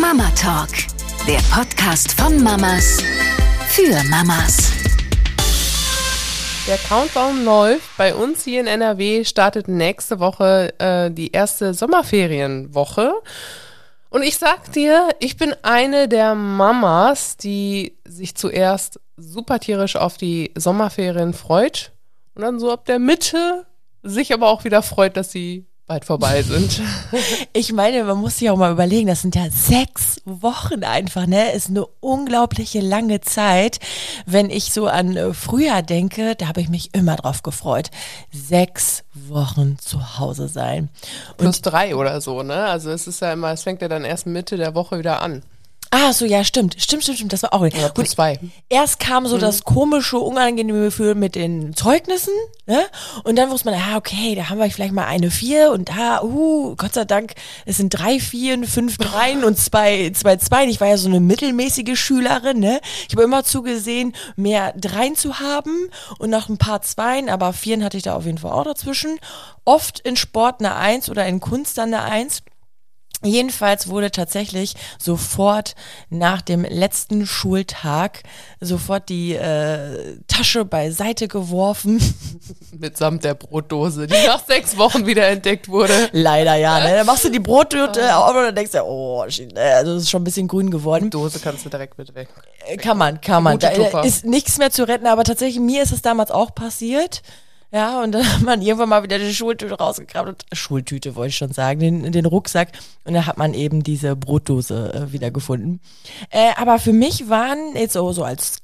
[0.00, 0.68] Mama Talk,
[1.26, 3.02] der Podcast von Mamas
[3.68, 4.70] für Mamas.
[6.68, 7.96] Der Countdown läuft.
[7.96, 13.12] Bei uns hier in NRW startet nächste Woche äh, die erste Sommerferienwoche.
[14.10, 20.16] Und ich sag dir, ich bin eine der Mamas, die sich zuerst super tierisch auf
[20.16, 21.90] die Sommerferien freut
[22.36, 23.66] und dann so ab der Mitte
[24.04, 26.80] sich aber auch wieder freut, dass sie bald vorbei sind.
[27.52, 31.52] ich meine, man muss sich auch mal überlegen, das sind ja sechs Wochen einfach, ne?
[31.52, 33.80] Ist eine unglaubliche lange Zeit.
[34.26, 37.90] Wenn ich so an äh, Frühjahr denke, da habe ich mich immer drauf gefreut.
[38.30, 40.90] Sechs Wochen zu Hause sein.
[41.30, 42.66] Und Plus drei oder so, ne?
[42.66, 45.42] Also es ist ja immer, es fängt ja dann erst Mitte der Woche wieder an.
[45.90, 46.76] Ah, so, ja, stimmt.
[46.78, 47.32] Stimmt, stimmt, stimmt.
[47.32, 47.66] Das war auch.
[47.66, 48.38] Ja, Gut, zwei.
[48.68, 49.40] Erst kam so mhm.
[49.40, 52.34] das komische, unangenehme Gefühl mit den Zeugnissen,
[52.66, 52.84] ne?
[53.24, 56.22] Und dann wusste man, ah, okay, da haben wir vielleicht mal eine vier und da,
[56.22, 60.68] uh, Gott sei Dank, es sind drei Vieren, fünf Dreien und zwei, zwei Zweien.
[60.68, 62.80] Ich war ja so eine mittelmäßige Schülerin, ne?
[63.08, 67.82] Ich habe immer zugesehen, mehr Dreien zu haben und noch ein paar Zweien, aber Vieren
[67.82, 69.18] hatte ich da auf jeden Fall auch dazwischen.
[69.64, 72.42] Oft in Sport eine Eins oder in Kunst dann eine Eins.
[73.22, 75.74] Jedenfalls wurde tatsächlich sofort
[76.08, 78.22] nach dem letzten Schultag
[78.60, 82.00] sofort die äh, Tasche beiseite geworfen.
[82.78, 86.08] Mitsamt der Brotdose, die nach sechs Wochen wieder entdeckt wurde.
[86.12, 86.78] Leider ja.
[86.78, 86.94] Ne?
[86.94, 90.10] Dann machst du die Brotdose auf und dann denkst du, oh, shit, also das ist
[90.10, 91.04] schon ein bisschen grün geworden.
[91.04, 92.28] Die Dose kannst du direkt mit weg.
[92.66, 93.58] Äh, kann man, kann man.
[93.58, 93.70] Da
[94.02, 97.22] ist nichts mehr zu retten, aber tatsächlich, mir ist es damals auch passiert.
[97.70, 100.46] Ja, und dann hat man irgendwann mal wieder die Schultüte rausgekramt.
[100.52, 102.72] Schultüte wollte ich schon sagen, den, den Rucksack.
[103.04, 105.80] Und dann hat man eben diese Brotdose äh, wieder gefunden.
[106.30, 108.58] Äh, aber für mich waren jetzt so, so als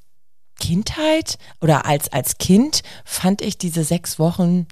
[0.59, 4.67] Kindheit oder als, als Kind fand ich diese sechs Wochen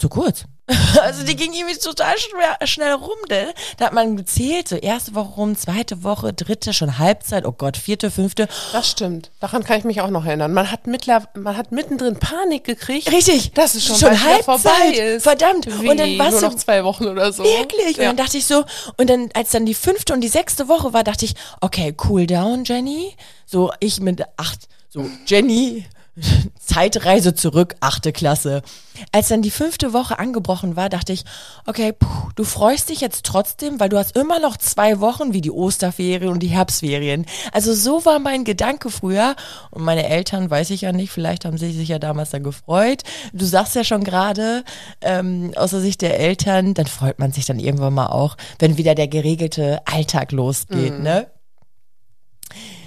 [0.00, 0.44] zu kurz.
[1.02, 3.52] Also die ging irgendwie total schwer, schnell rum, ne?
[3.78, 7.76] Da hat man gezählt, so erste Woche rum, zweite Woche, dritte, schon Halbzeit, oh Gott,
[7.76, 8.48] vierte, fünfte.
[8.72, 9.30] Das stimmt.
[9.40, 10.52] Daran kann ich mich auch noch erinnern.
[10.52, 13.10] Man hat mittler, man hat mittendrin Panik gekriegt.
[13.10, 13.52] Richtig.
[13.54, 14.44] Das ist schon, schon Halbzeit.
[14.44, 15.22] vorbei ist.
[15.24, 15.66] Verdammt.
[15.80, 17.42] Wie, und dann war es noch zwei Wochen oder so.
[17.42, 17.96] Wirklich.
[17.96, 18.02] Ja.
[18.02, 18.64] Und dann dachte ich so,
[18.96, 22.26] und dann, als dann die fünfte und die sechste Woche war, dachte ich, okay, cool
[22.26, 23.16] down, Jenny.
[23.46, 25.86] So, ich mit acht, so, Jenny,
[26.60, 28.62] Zeitreise zurück, achte Klasse.
[29.12, 31.24] Als dann die fünfte Woche angebrochen war, dachte ich,
[31.66, 35.40] okay, puh, du freust dich jetzt trotzdem, weil du hast immer noch zwei Wochen wie
[35.40, 37.26] die Osterferien und die Herbstferien.
[37.52, 39.36] Also so war mein Gedanke früher.
[39.70, 43.02] Und meine Eltern, weiß ich ja nicht, vielleicht haben sie sich ja damals dann gefreut.
[43.32, 44.64] Du sagst ja schon gerade,
[45.00, 48.76] ähm, aus der Sicht der Eltern, dann freut man sich dann irgendwann mal auch, wenn
[48.76, 51.02] wieder der geregelte Alltag losgeht, mhm.
[51.02, 51.26] ne?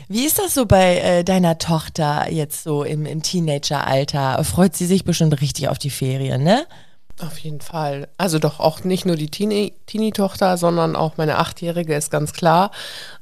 [0.08, 4.44] Wie ist das so bei äh, deiner Tochter jetzt so im, im Teenageralter?
[4.44, 6.66] Freut sie sich bestimmt richtig auf die Ferien, ne?
[7.22, 8.08] Auf jeden Fall.
[8.18, 12.72] Also doch auch nicht nur die Teenie-Tochter, sondern auch meine Achtjährige ist ganz klar.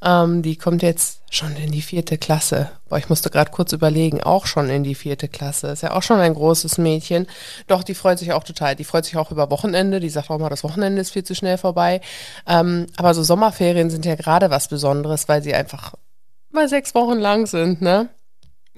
[0.02, 2.72] Ähm, die kommt jetzt schon in die vierte Klasse.
[2.88, 5.68] Boah, ich musste gerade kurz überlegen, auch schon in die vierte Klasse.
[5.68, 7.28] Ist ja auch schon ein großes Mädchen.
[7.68, 8.78] Doch, die freut sich auch total.
[8.78, 10.00] Die freut sich auch über Wochenende.
[10.00, 12.00] Die sagt auch mal, das Wochenende ist viel zu schnell vorbei.
[12.48, 15.94] Ähm, aber so Sommerferien sind ja gerade was Besonderes, weil sie einfach
[16.54, 18.10] mal sechs Wochen lang sind, ne?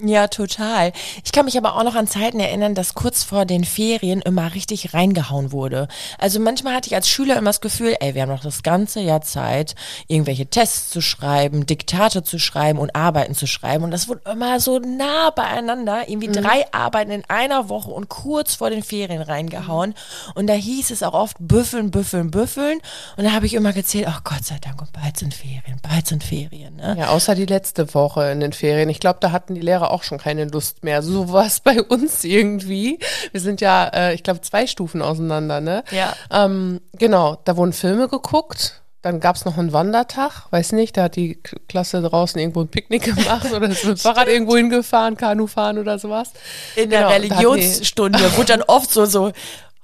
[0.00, 0.92] Ja, total.
[1.24, 4.52] Ich kann mich aber auch noch an Zeiten erinnern, dass kurz vor den Ferien immer
[4.52, 5.86] richtig reingehauen wurde.
[6.18, 8.98] Also manchmal hatte ich als Schüler immer das Gefühl, ey, wir haben noch das ganze
[9.00, 9.76] Jahr Zeit,
[10.08, 13.84] irgendwelche Tests zu schreiben, Diktate zu schreiben und Arbeiten zu schreiben.
[13.84, 16.42] Und das wurde immer so nah beieinander, irgendwie mhm.
[16.42, 19.90] drei Arbeiten in einer Woche und kurz vor den Ferien reingehauen.
[19.90, 20.32] Mhm.
[20.34, 22.80] Und da hieß es auch oft büffeln, büffeln, büffeln.
[23.16, 26.08] Und da habe ich immer gezählt, ach Gott sei Dank, und bald sind Ferien, bald
[26.08, 26.74] sind Ferien.
[26.74, 26.96] Ne?
[26.98, 28.88] Ja, außer die letzte Woche in den Ferien.
[28.88, 31.02] Ich glaube, da hatten die Lehrer Lehrer auch schon keine Lust mehr.
[31.02, 32.98] So war es bei uns irgendwie.
[33.32, 35.84] Wir sind ja, äh, ich glaube, zwei Stufen auseinander, ne?
[35.90, 36.14] Ja.
[36.30, 38.80] Ähm, genau, da wurden Filme geguckt.
[39.02, 41.34] Dann gab es noch einen Wandertag, weiß nicht, da hat die
[41.68, 45.76] Klasse draußen irgendwo ein Picknick gemacht oder ist mit dem Fahrrad irgendwo hingefahren, Kanu fahren
[45.76, 46.32] oder sowas.
[46.74, 49.30] In der genau, Religionsstunde wurde dann oft so, so,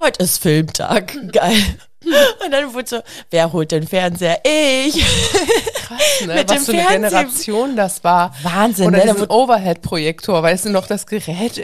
[0.01, 1.63] heute ist Filmtag, geil.
[2.45, 3.01] Und dann wurde so,
[3.31, 4.41] wer holt den Fernseher?
[4.45, 5.05] Ich.
[5.75, 6.35] Krass, ne?
[6.35, 8.35] Mit Was dem für eine Generation das war.
[8.43, 9.13] Wahnsinn, Oder ne?
[9.13, 11.63] diesen Overhead-Projektor, weißt du noch das Gerät?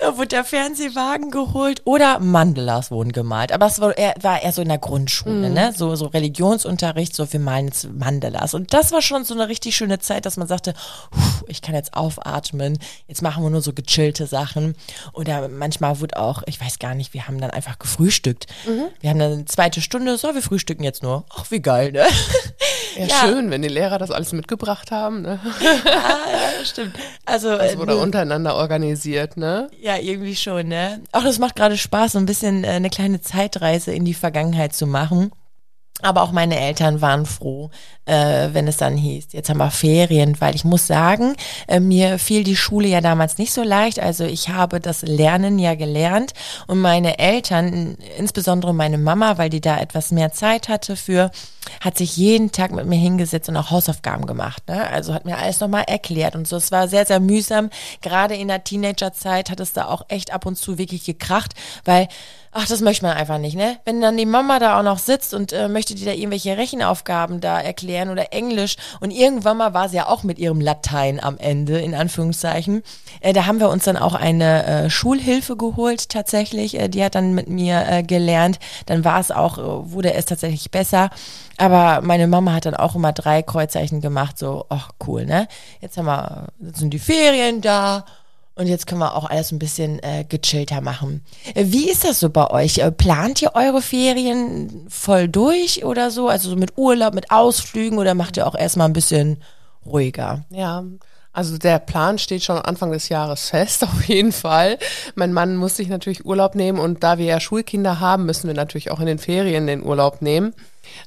[0.00, 3.50] da wurde der Fernsehwagen geholt oder Mandelas wurden gemalt.
[3.50, 5.54] Aber es war eher, war eher so in der Grundschule, mhm.
[5.54, 5.72] ne?
[5.74, 8.52] So, so Religionsunterricht, so wir malen jetzt Mandelas.
[8.52, 10.74] Und das war schon so eine richtig schöne Zeit, dass man sagte,
[11.48, 14.76] ich kann jetzt aufatmen, jetzt machen wir nur so gechillte Sachen.
[15.14, 18.46] Oder manchmal wurde auch, ich weiß gar nicht, wir haben dann einfach gefrühstückt gefrühstückt.
[18.66, 18.86] Mhm.
[19.00, 21.24] Wir haben dann eine zweite Stunde, so, wir frühstücken jetzt nur.
[21.30, 22.06] Ach, wie geil, ne?
[22.96, 25.22] Ja, ja, schön, wenn die Lehrer das alles mitgebracht haben.
[25.22, 25.40] Ne?
[25.84, 26.96] Ja, stimmt.
[27.24, 29.68] Also, das wurde äh, untereinander organisiert, ne?
[29.80, 31.00] Ja, irgendwie schon, ne?
[31.12, 34.74] Auch das macht gerade Spaß, so ein bisschen äh, eine kleine Zeitreise in die Vergangenheit
[34.74, 35.30] zu machen.
[36.02, 37.70] Aber auch meine Eltern waren froh,
[38.06, 41.36] äh, wenn es dann hieß, jetzt haben wir Ferien, weil ich muss sagen,
[41.66, 44.00] äh, mir fiel die Schule ja damals nicht so leicht.
[44.00, 46.32] Also ich habe das Lernen ja gelernt
[46.66, 51.30] und meine Eltern, insbesondere meine Mama, weil die da etwas mehr Zeit hatte für,
[51.80, 54.62] hat sich jeden Tag mit mir hingesetzt und auch Hausaufgaben gemacht.
[54.68, 54.86] Ne?
[54.88, 56.56] Also hat mir alles nochmal erklärt und so.
[56.56, 57.70] Es war sehr, sehr mühsam.
[58.02, 61.54] Gerade in der Teenagerzeit hat es da auch echt ab und zu wirklich gekracht,
[61.84, 62.08] weil
[62.54, 63.78] ach, das möchte man einfach nicht, ne?
[63.84, 67.40] Wenn dann die Mama da auch noch sitzt und äh, möchte dir da irgendwelche Rechenaufgaben
[67.40, 71.38] da erklären oder Englisch und irgendwann mal war sie ja auch mit ihrem Latein am
[71.38, 72.82] Ende, in Anführungszeichen.
[73.20, 76.78] Äh, da haben wir uns dann auch eine äh, Schulhilfe geholt tatsächlich.
[76.78, 78.58] Äh, die hat dann mit mir äh, gelernt.
[78.86, 81.10] Dann war es auch, äh, wurde es tatsächlich besser.
[81.56, 85.46] Aber meine Mama hat dann auch immer drei Kreuzzeichen gemacht, so, ach cool, ne?
[85.80, 88.04] Jetzt haben wir, jetzt sind die Ferien da
[88.56, 91.22] und jetzt können wir auch alles ein bisschen äh, gechillter machen.
[91.54, 92.78] Äh, wie ist das so bei euch?
[92.78, 96.28] Äh, plant ihr eure Ferien voll durch oder so?
[96.28, 99.42] Also so mit Urlaub, mit Ausflügen oder macht ihr auch erstmal ein bisschen
[99.84, 100.44] ruhiger?
[100.50, 100.84] Ja,
[101.32, 104.78] also der Plan steht schon Anfang des Jahres fest, auf jeden Fall.
[105.16, 108.54] Mein Mann muss sich natürlich Urlaub nehmen und da wir ja Schulkinder haben, müssen wir
[108.54, 110.54] natürlich auch in den Ferien den Urlaub nehmen.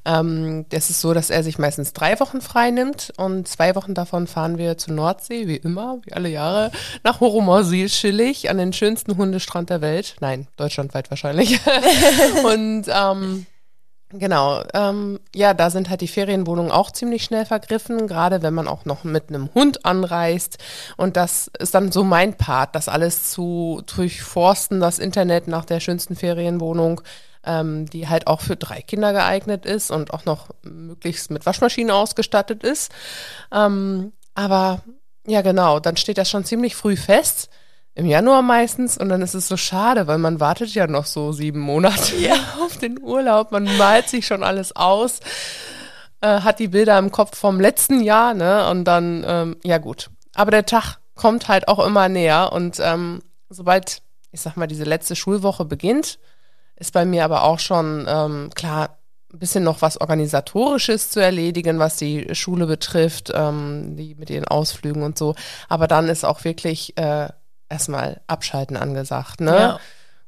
[0.06, 3.94] Ähm, das ist so, dass er sich meistens drei Wochen frei nimmt und zwei Wochen
[3.94, 6.71] davon fahren wir zur Nordsee, wie immer, wie alle Jahre,
[7.03, 10.15] nach Horomorsil chillig an den schönsten Hundestrand der Welt.
[10.19, 11.59] Nein, deutschlandweit wahrscheinlich.
[12.44, 13.45] und ähm,
[14.09, 18.69] Genau, ähm, ja, da sind halt die Ferienwohnungen auch ziemlich schnell vergriffen, gerade wenn man
[18.69, 20.59] auch noch mit einem Hund anreist.
[20.95, 25.81] Und das ist dann so mein Part, das alles zu durchforsten, das Internet nach der
[25.81, 27.01] schönsten Ferienwohnung,
[27.48, 31.94] ähm, die halt auch für drei Kinder geeignet ist und auch noch möglichst mit Waschmaschine
[31.94, 32.92] ausgestattet ist.
[33.52, 34.82] Ähm, aber
[35.26, 37.50] ja, genau, dann steht das schon ziemlich früh fest
[37.96, 41.32] im Januar meistens und dann ist es so schade, weil man wartet ja noch so
[41.32, 42.36] sieben Monate ja.
[42.64, 43.52] auf den Urlaub.
[43.52, 45.20] Man malt sich schon alles aus,
[46.22, 48.70] äh, hat die Bilder im Kopf vom letzten Jahr, ne?
[48.70, 50.10] Und dann, ähm, ja gut.
[50.36, 54.84] Aber der Tag kommt halt auch immer näher und ähm, sobald, ich sag mal, diese
[54.84, 56.20] letzte Schulwoche beginnt,
[56.77, 58.97] ist bei mir aber auch schon ähm, klar,
[59.33, 64.45] ein bisschen noch was Organisatorisches zu erledigen, was die Schule betrifft, ähm, die mit den
[64.45, 65.35] Ausflügen und so.
[65.68, 67.27] Aber dann ist auch wirklich äh,
[67.69, 69.57] erstmal abschalten angesagt, ne?
[69.57, 69.79] Ja.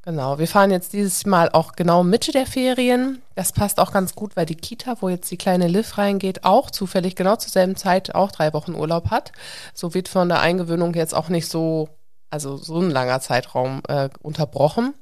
[0.04, 0.40] Genau.
[0.40, 3.22] Wir fahren jetzt dieses Mal auch genau Mitte der Ferien.
[3.36, 6.72] Das passt auch ganz gut, weil die Kita, wo jetzt die kleine Liv reingeht, auch
[6.72, 9.34] zufällig genau zur selben Zeit auch drei Wochen Urlaub hat.
[9.74, 11.90] So wird von der Eingewöhnung jetzt auch nicht so,
[12.30, 14.94] also so ein langer Zeitraum äh, unterbrochen.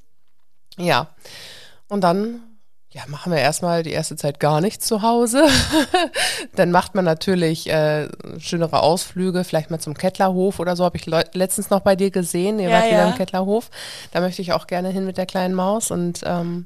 [0.78, 1.10] Ja.
[1.88, 2.42] Und dann
[2.98, 5.46] ja, machen wir erstmal die erste Zeit gar nichts zu Hause.
[6.56, 8.08] Dann macht man natürlich äh,
[8.40, 10.86] schönere Ausflüge, vielleicht mal zum Kettlerhof oder so.
[10.86, 12.60] Habe ich letztens noch bei dir gesehen.
[12.60, 12.92] Ihr ja, wart ja.
[12.92, 13.70] wieder im Kettlerhof.
[14.12, 15.92] Da möchte ich auch gerne hin mit der kleinen Maus.
[15.92, 16.66] Und ähm,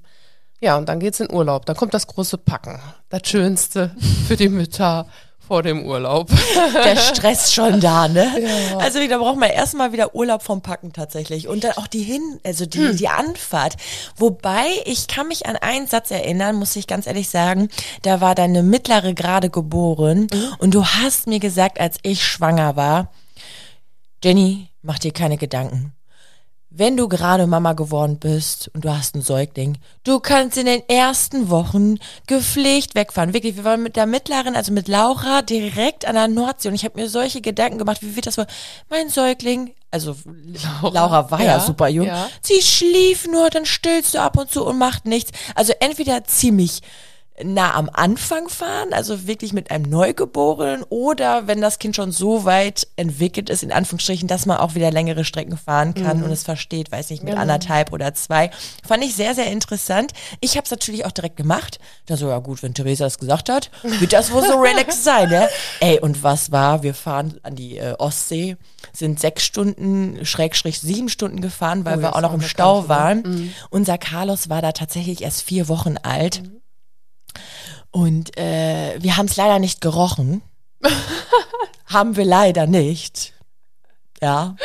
[0.62, 1.66] ja, und dann geht's in Urlaub.
[1.66, 2.80] Dann kommt das große Packen.
[3.10, 3.96] Das Schönste
[4.28, 5.08] für die Mütter
[5.52, 6.30] vor dem Urlaub.
[6.74, 8.32] Der Stress schon da, ne?
[8.42, 8.78] Ja.
[8.78, 11.50] Also da braucht man erstmal wieder Urlaub vom Packen tatsächlich.
[11.50, 12.96] Und dann auch die Hin, also die, hm.
[12.96, 13.76] die Anfahrt.
[14.16, 17.68] Wobei, ich kann mich an einen Satz erinnern, muss ich ganz ehrlich sagen,
[18.04, 20.56] da war deine mittlere gerade geboren mhm.
[20.60, 23.12] und du hast mir gesagt, als ich schwanger war,
[24.24, 25.92] Jenny, mach dir keine Gedanken
[26.74, 30.82] wenn du gerade Mama geworden bist und du hast einen Säugling, du kannst in den
[30.88, 31.98] ersten Wochen
[32.28, 33.34] gepflegt wegfahren.
[33.34, 36.86] Wirklich, wir waren mit der Mittleren, also mit Laura, direkt an der Nordsee und ich
[36.86, 38.48] habe mir solche Gedanken gemacht, wie wird das wohl?
[38.90, 40.16] Mein Säugling, also
[40.82, 42.30] Laura, Laura war ja, ja, super jung, ja.
[42.42, 45.32] sie schlief nur, dann stillst du ab und zu und macht nichts.
[45.56, 46.82] Also entweder ziemlich
[47.44, 52.46] nah am Anfang fahren, also wirklich mit einem Neugeborenen oder wenn das Kind schon so
[52.46, 56.24] weit entwickelt ist, in Anführungsstrichen, dass man auch wieder längere Strecken fahren kann mhm.
[56.26, 57.42] und es versteht, weiß nicht, mit genau.
[57.42, 58.52] anderthalb oder zwei.
[58.88, 60.12] Fand ich sehr, sehr interessant.
[60.40, 61.80] Ich habe es natürlich auch direkt gemacht.
[62.06, 65.30] Da so, ja gut, wenn Theresa das gesagt hat, wird das wohl so relaxed sein,
[65.30, 65.50] ne?
[65.80, 66.84] Ey, und was war?
[66.84, 68.58] Wir fahren an die äh, Ostsee,
[68.94, 73.24] sind sechs Stunden, Schrägstrich sieben Stunden gefahren, weil oh, wir auch noch im Stau waren.
[73.24, 73.54] Mhm.
[73.70, 76.44] Unser Carlos war da tatsächlich erst vier Wochen alt.
[76.44, 76.61] Mhm.
[77.92, 80.42] Und äh, wir haben es leider nicht gerochen.
[81.86, 83.34] haben wir leider nicht.
[84.22, 84.56] Ja.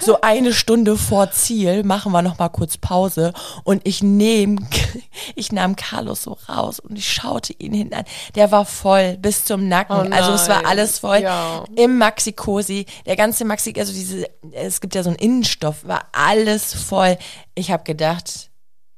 [0.00, 4.56] So eine Stunde vor Ziel machen wir noch mal kurz Pause und ich nehme,
[5.36, 8.04] ich nahm Carlos so raus und ich schaute ihn hin an.
[8.34, 10.12] Der war voll bis zum Nacken.
[10.12, 11.20] Oh also es war alles voll.
[11.20, 11.64] Ja.
[11.76, 16.74] Im Maxi-Cosi, der ganze Maxi, also diese, es gibt ja so einen Innenstoff, war alles
[16.74, 17.16] voll.
[17.54, 18.50] Ich habe gedacht,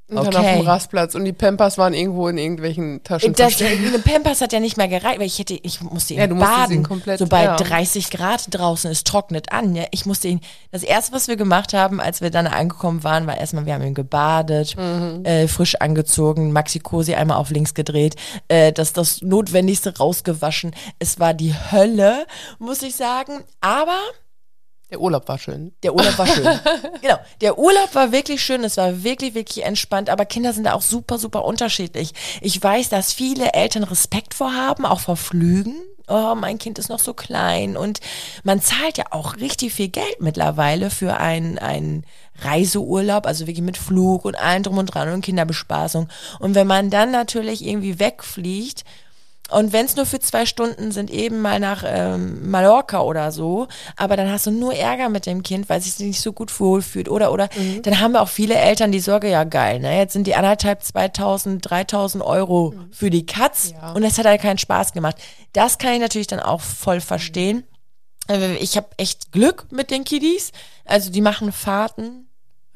[0.09, 0.59] Und dann auf Okay.
[0.59, 3.85] dem Rastplatz und die Pampers waren irgendwo in irgendwelchen Taschen Das, versteckt.
[3.89, 6.77] eine Pampers hat ja nicht mehr gereicht, weil ich hätte, ich musste ihn Ja, baden.
[6.77, 7.57] ihn komplett- so bei ja.
[7.57, 9.75] 30 Grad draußen, es trocknet an.
[9.75, 9.83] Ja.
[9.91, 13.37] Ich musste ihn, das erste, was wir gemacht haben, als wir dann angekommen waren, war
[13.37, 15.25] erstmal, wir haben ihn gebadet, Mhm.
[15.25, 18.15] äh, frisch angezogen, Maxi Cosi einmal auf links gedreht,
[18.47, 20.71] äh, das, das Notwendigste rausgewaschen.
[21.01, 22.27] Es war die Hölle,
[22.61, 23.43] muss ich sagen.
[23.61, 23.99] Aber
[24.91, 25.73] Der Urlaub war schön.
[25.83, 26.45] der Urlaub war schön.
[27.03, 27.19] genau.
[27.41, 28.63] Der Urlaub war wirklich schön.
[28.63, 30.11] Es war wirklich, wirklich entspannt.
[30.11, 32.13] Aber Kinder sind da auch super, super unterschiedlich.
[32.41, 35.75] Ich weiß, dass viele Eltern Respekt vorhaben, auch vor Flügen.
[36.09, 37.77] Oh, mein Kind ist noch so klein.
[37.77, 37.99] Und
[38.45, 42.05] man zahlt ja auch richtig viel Geld mittlerweile für einen, einen
[42.43, 46.09] Reiseurlaub, also wirklich mit Flug und allem drum und dran und Kinderbespaßung.
[46.39, 48.85] Und wenn man dann natürlich irgendwie wegfliegt,
[49.51, 53.69] und wenn es nur für zwei Stunden sind, eben mal nach ähm, Mallorca oder so,
[53.97, 56.59] aber dann hast du nur Ärger mit dem Kind, weil es sich nicht so gut
[56.59, 57.09] wohlfühlt.
[57.09, 57.49] Oder, oder,
[57.83, 59.97] dann haben wir auch viele Eltern die Sorge, ja geil, ne?
[59.99, 63.93] Jetzt sind die anderthalb, 2000, 3000 Euro für die Katz Ja.
[63.93, 65.17] und das hat halt keinen Spaß gemacht.
[65.53, 67.65] Das kann ich natürlich dann auch voll verstehen.
[68.29, 70.51] Äh, Ich habe echt Glück mit den Kiddies.
[70.85, 72.29] Also die machen Fahrten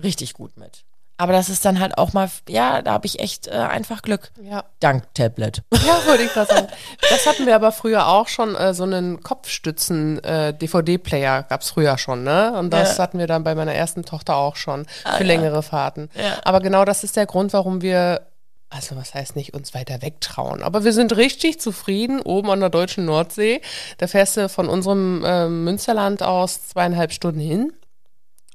[0.03, 0.85] richtig gut mit.
[1.21, 4.31] Aber das ist dann halt auch mal, ja, da habe ich echt äh, einfach Glück.
[4.43, 4.65] Ja.
[4.81, 5.63] Dank Tablet.
[5.73, 6.69] Ja, wollte ich sagen.
[7.11, 12.53] Das hatten wir aber früher auch schon, äh, so einen Kopfstützen-DVD-Player gab's früher schon, ne?
[12.59, 13.03] Und das Ja.
[13.05, 15.27] hatten wir dann bei meiner ersten Tochter auch schon für Ah, ja.
[15.27, 16.09] längere Fahrten.
[16.15, 16.39] Ja.
[16.45, 18.27] Aber genau das ist der Grund, warum wir,
[18.71, 20.63] also was heißt nicht, uns weiter wegtrauen.
[20.63, 23.61] Aber wir sind richtig zufrieden oben an der deutschen Nordsee.
[23.99, 27.73] Da fährst du von unserem äh, Münsterland aus zweieinhalb Stunden hin.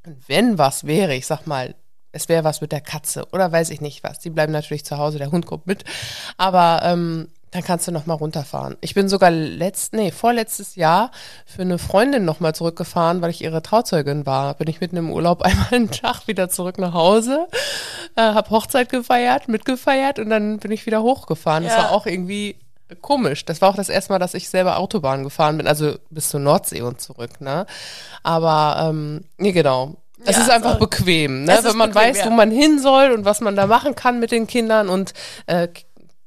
[0.06, 1.76] Und wenn was wäre, ich sag mal,
[2.16, 4.20] es wäre was mit der Katze oder weiß ich nicht was.
[4.20, 5.84] Die bleiben natürlich zu Hause, der Hund kommt mit.
[6.38, 8.76] Aber ähm, dann kannst du noch mal runterfahren.
[8.82, 11.12] Ich bin sogar letzt, nee, vorletztes Jahr
[11.46, 14.56] für eine Freundin noch mal zurückgefahren, weil ich ihre Trauzeugin war.
[14.56, 17.48] Bin ich mitten im Urlaub einmal einen Tag wieder zurück nach Hause,
[18.16, 21.64] äh, hab Hochzeit gefeiert, mitgefeiert und dann bin ich wieder hochgefahren.
[21.64, 21.84] Das Ja.
[21.84, 22.58] war auch irgendwie
[23.02, 23.46] komisch.
[23.46, 26.40] Das war auch das erste Mal, dass ich selber Autobahn gefahren bin, also bis zur
[26.40, 27.66] Nordsee und zurück, ne?
[28.24, 29.96] Aber ähm, nee, genau.
[30.24, 30.80] Es Ja, ist einfach so.
[30.80, 31.60] bequem, ne?
[31.62, 32.26] Wenn man bequem, weiß, ja.
[32.26, 35.14] wo man hin soll und was man da machen kann mit den Kindern und
[35.48, 35.68] äh,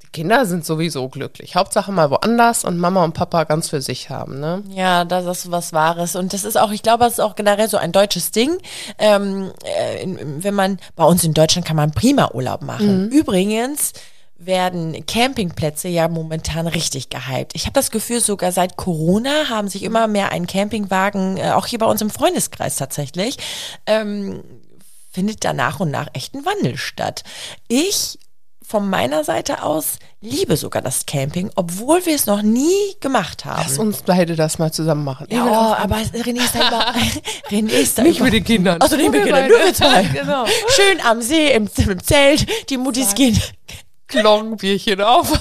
[0.02, 1.54] die Kinder sind sowieso glücklich.
[1.54, 4.62] Hauptsache mal woanders und Mama und Papa ganz für sich haben, ne?
[4.70, 6.16] Ja, das ist was Wahres.
[6.16, 8.56] Und das ist auch, ich glaube, das ist auch generell so ein deutsches Ding.
[8.98, 10.06] Ähm, äh,
[10.38, 13.10] wenn man, bei uns in Deutschland kann man prima Urlaub machen.
[13.10, 13.92] Übrigens
[14.38, 17.52] werden Campingplätze ja momentan richtig gehypt.
[17.54, 21.66] Ich habe das Gefühl, sogar seit Corona haben sich immer mehr ein Campingwagen, äh, auch
[21.66, 23.36] hier bei uns im Freundeskreis tatsächlich,
[23.86, 24.44] ähm,
[25.10, 27.24] findet da nach und nach echt ein Wandel statt.
[27.66, 28.18] Ich
[28.68, 33.62] von meiner Seite aus liebe sogar das Camping, obwohl wir es noch nie gemacht haben.
[33.66, 35.26] Lass uns beide das mal zusammen machen.
[35.30, 36.94] Ja, oh, aber René ist da über,
[37.50, 38.80] René ist da nicht über, mit den Kindern.
[38.80, 40.02] Also nicht mit Wir Kindern, nur wir zwei.
[40.04, 40.44] genau.
[40.44, 43.40] Schön am See, im, im Zelt, die Muttis gehen.
[44.08, 45.30] Klongbierchen auf.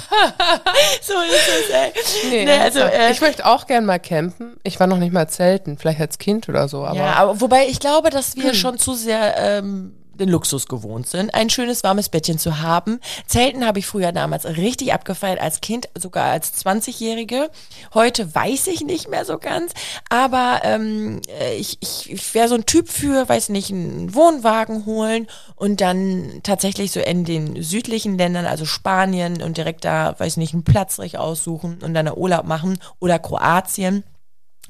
[1.02, 1.94] So ist es, ey.
[2.30, 4.58] Nee, Nee, also, äh, ich möchte auch gern mal campen.
[4.64, 7.68] Ich war noch nicht mal zelten, vielleicht als Kind oder so, aber ja, aber wobei
[7.68, 12.10] ich glaube, dass wir schon zu sehr ähm, den Luxus gewohnt sind, ein schönes warmes
[12.10, 13.00] Bettchen zu haben.
[13.28, 17.50] Zelten habe ich früher damals richtig abgefeiert als Kind, sogar als 20-Jährige.
[17.94, 19.74] Heute weiß ich nicht mehr so ganz,
[20.10, 25.28] aber ähm, äh, ich, ich, wäre so ein Typ für, weiß nicht, einen Wohnwagen holen
[25.56, 30.54] und dann tatsächlich so in den südlichen Ländern, also Spanien und direkt da, weiß nicht,
[30.54, 34.04] einen Platz richtig aussuchen und dann Urlaub machen oder Kroatien.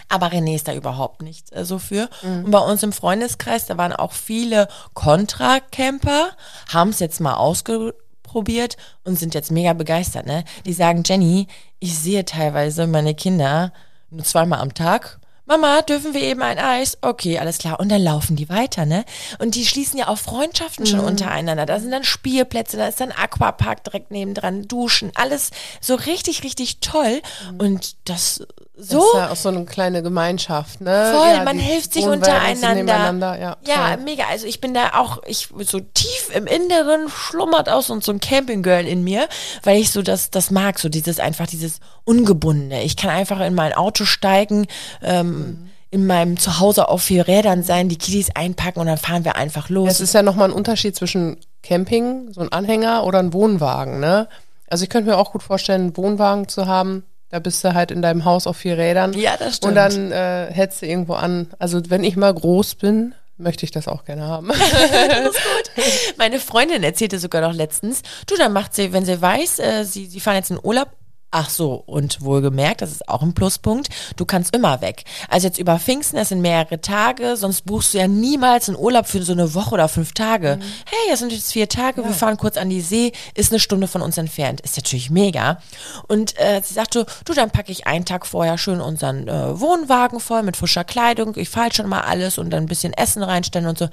[0.09, 2.09] Aber René ist da überhaupt nicht äh, so für.
[2.23, 6.29] Und bei uns im Freundeskreis, da waren auch viele Contra-Camper,
[6.69, 10.25] haben es jetzt mal ausprobiert und sind jetzt mega begeistert.
[10.25, 10.43] Ne?
[10.65, 11.47] Die sagen, Jenny,
[11.79, 13.73] ich sehe teilweise meine Kinder
[14.09, 15.19] nur zweimal am Tag.
[15.47, 16.97] Mama, dürfen wir eben ein Eis?
[17.01, 17.79] Okay, alles klar.
[17.79, 19.05] Und dann laufen die weiter, ne?
[19.39, 21.65] Und die schließen ja auch Freundschaften schon untereinander.
[21.65, 26.81] Da sind dann Spielplätze, da ist dann Aquapark direkt nebendran, Duschen, alles so richtig, richtig
[26.81, 27.21] toll.
[27.57, 28.45] Und das
[28.79, 31.11] so Das ist ja auch so eine kleine Gemeinschaft, ne?
[31.15, 33.39] Voll, Ja, man hilft sich untereinander.
[33.39, 33.57] ja.
[33.65, 34.25] ja, mega.
[34.29, 38.19] Also ich bin da auch, ich so tief im Inneren schlummert aus und so ein
[38.19, 39.27] Campinggirl in mir,
[39.63, 42.83] weil ich so das, das mag, so dieses einfach dieses Ungebundene.
[42.83, 44.67] Ich kann einfach in mein Auto steigen,
[45.01, 49.35] ähm, in meinem Zuhause auf vier Rädern sein, die Kiddies einpacken und dann fahren wir
[49.37, 49.89] einfach los.
[49.89, 54.27] Es ist ja nochmal ein Unterschied zwischen Camping, so ein Anhänger oder ein Wohnwagen, ne?
[54.69, 57.03] Also ich könnte mir auch gut vorstellen, einen Wohnwagen zu haben.
[57.29, 59.13] Da bist du halt in deinem Haus auf vier Rädern.
[59.13, 59.71] Ja, das stimmt.
[59.71, 61.47] Und dann äh, hältst du irgendwo an.
[61.59, 64.47] Also wenn ich mal groß bin, möchte ich das auch gerne haben.
[66.17, 70.05] Meine Freundin erzählte sogar noch letztens, du, dann macht sie, wenn sie weiß, äh, sie,
[70.05, 70.89] sie fahren jetzt in Urlaub,
[71.29, 75.03] Ach so, und wohlgemerkt, das ist auch ein Pluspunkt, du kannst immer weg.
[75.27, 79.07] Also jetzt über Pfingsten, das sind mehrere Tage, sonst buchst du ja niemals einen Urlaub
[79.07, 80.57] für so eine Woche oder fünf Tage.
[80.85, 83.89] Hey, es sind jetzt vier Tage, wir fahren kurz an die See, ist eine Stunde
[83.89, 84.61] von uns entfernt.
[84.61, 85.59] Ist natürlich mega.
[86.07, 90.21] Und äh, sie sagte, du, dann packe ich einen Tag vorher schön unseren äh, Wohnwagen
[90.21, 93.67] voll mit frischer Kleidung, ich falte schon mal alles und dann ein bisschen Essen reinstellen
[93.67, 93.89] und so.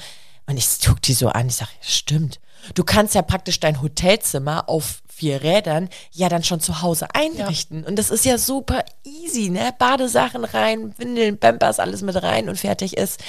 [0.47, 2.39] Und ich guck die so an, ich sage, stimmt.
[2.75, 7.83] Du kannst ja praktisch dein Hotelzimmer auf vier Rädern ja dann schon zu Hause einrichten.
[7.85, 9.73] Und das ist ja super easy, ne?
[9.79, 13.21] Badesachen rein, Windeln, Pampers, alles mit rein und fertig ist.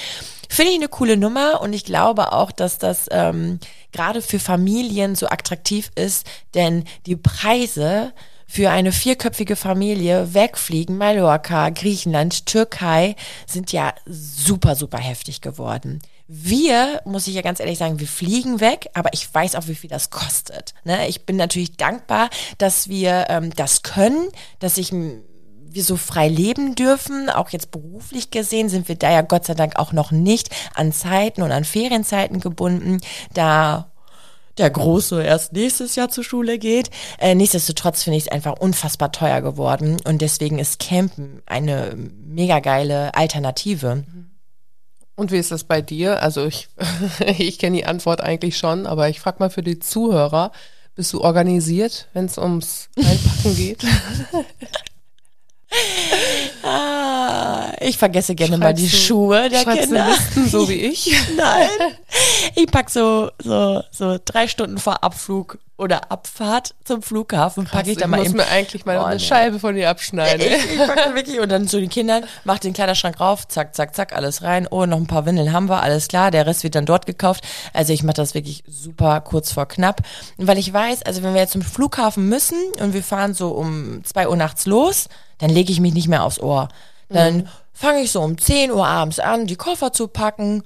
[0.50, 3.60] Finde ich eine coole Nummer und ich glaube auch, dass das ähm,
[3.94, 8.12] gerade für Familien so attraktiv ist, denn die Preise
[8.46, 13.16] für eine vierköpfige Familie wegfliegen, Mallorca, Griechenland, Türkei,
[13.48, 16.02] sind ja super, super heftig geworden.
[16.28, 19.76] Wir, muss ich ja ganz ehrlich sagen, wir fliegen weg, aber ich weiß auch, wie
[19.76, 20.74] viel das kostet.
[20.84, 21.08] Ne?
[21.08, 24.30] Ich bin natürlich dankbar, dass wir ähm, das können,
[24.60, 27.30] dass ich wir so frei leben dürfen.
[27.30, 30.92] Auch jetzt beruflich gesehen sind wir da ja Gott sei Dank auch noch nicht an
[30.92, 33.02] Zeiten und an Ferienzeiten gebunden,
[33.34, 33.92] da
[34.58, 36.90] der Große erst nächstes Jahr zur Schule geht.
[37.20, 42.60] Äh, nichtsdestotrotz finde ich es einfach unfassbar teuer geworden und deswegen ist Campen eine mega
[42.60, 44.06] geile Alternative.
[45.16, 46.22] Und wie ist das bei dir?
[46.22, 46.68] Also ich,
[47.38, 50.52] ich kenne die Antwort eigentlich schon, aber ich frage mal für die Zuhörer,
[50.96, 53.86] bist du organisiert, wenn es ums Einpacken geht?
[56.64, 60.08] Ah, ich vergesse gerne mal die Schuhe der schreibst Kinder.
[60.08, 61.16] Listen, so wie ich?
[61.36, 61.70] Nein.
[62.56, 67.98] Ich pack so, so, so drei Stunden vor Abflug oder Abfahrt zum Flughafen, packe ich
[67.98, 68.38] ich da mal muss eben.
[68.38, 69.22] mir eigentlich mal Oh, eine nee.
[69.22, 70.40] Scheibe von dir abschneiden.
[70.48, 73.76] Ich, ich pack da wirklich und dann zu den Kindern, mach den Kleiderschrank rauf, zack,
[73.76, 74.68] zack, zack, alles rein.
[74.72, 76.32] Oh, noch ein paar Windeln haben wir, alles klar.
[76.32, 77.44] Der Rest wird dann dort gekauft.
[77.74, 80.02] Also ich mache das wirklich super kurz vor knapp,
[80.38, 84.02] weil ich weiß, also wenn wir jetzt zum Flughafen müssen und wir fahren so um
[84.06, 86.70] zwei Uhr nachts los, dann lege ich mich nicht mehr aufs Ohr.
[87.10, 90.64] Dann fange ich so um 10 Uhr abends an, die Koffer zu packen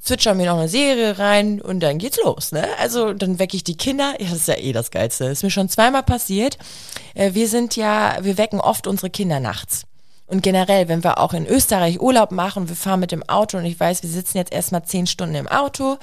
[0.00, 2.66] zwitschern mir noch eine Serie rein und dann geht's los, ne?
[2.78, 4.14] Also dann wecke ich die Kinder.
[4.18, 5.26] Ja, das ist ja eh das Geilste.
[5.26, 6.58] Ist mir schon zweimal passiert.
[7.14, 9.84] Äh, wir sind ja, wir wecken oft unsere Kinder nachts.
[10.26, 13.64] Und generell, wenn wir auch in Österreich Urlaub machen, wir fahren mit dem Auto und
[13.64, 15.98] ich weiß, wir sitzen jetzt erstmal zehn Stunden im Auto,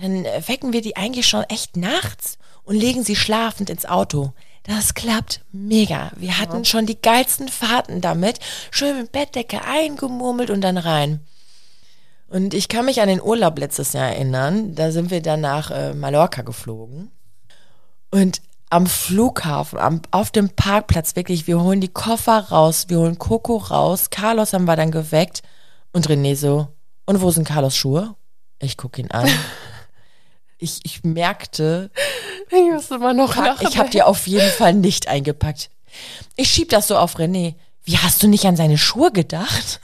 [0.00, 4.32] dann äh, wecken wir die eigentlich schon echt nachts und legen sie schlafend ins Auto.
[4.64, 6.12] Das klappt mega.
[6.16, 8.38] Wir hatten schon die geilsten Fahrten damit.
[8.70, 11.20] Schön mit Bettdecke eingemurmelt und dann rein.
[12.28, 14.74] Und ich kann mich an den Urlaub letztes Jahr erinnern.
[14.74, 17.10] Da sind wir dann nach äh, Mallorca geflogen.
[18.10, 23.18] Und am Flughafen, am, auf dem Parkplatz wirklich, wir holen die Koffer raus, wir holen
[23.18, 24.10] Coco raus.
[24.10, 25.42] Carlos haben wir dann geweckt.
[25.92, 26.68] Und René so,
[27.04, 28.14] und wo sind Carlos Schuhe?
[28.60, 29.28] Ich gucke ihn an.
[30.60, 31.90] Ich, ich merkte,
[32.50, 33.66] Ich muss immer noch lachen.
[33.68, 35.70] ich habe die auf jeden Fall nicht eingepackt.
[36.36, 37.54] Ich schieb das so auf René.
[37.84, 39.80] Wie hast du nicht an seine Schuhe gedacht?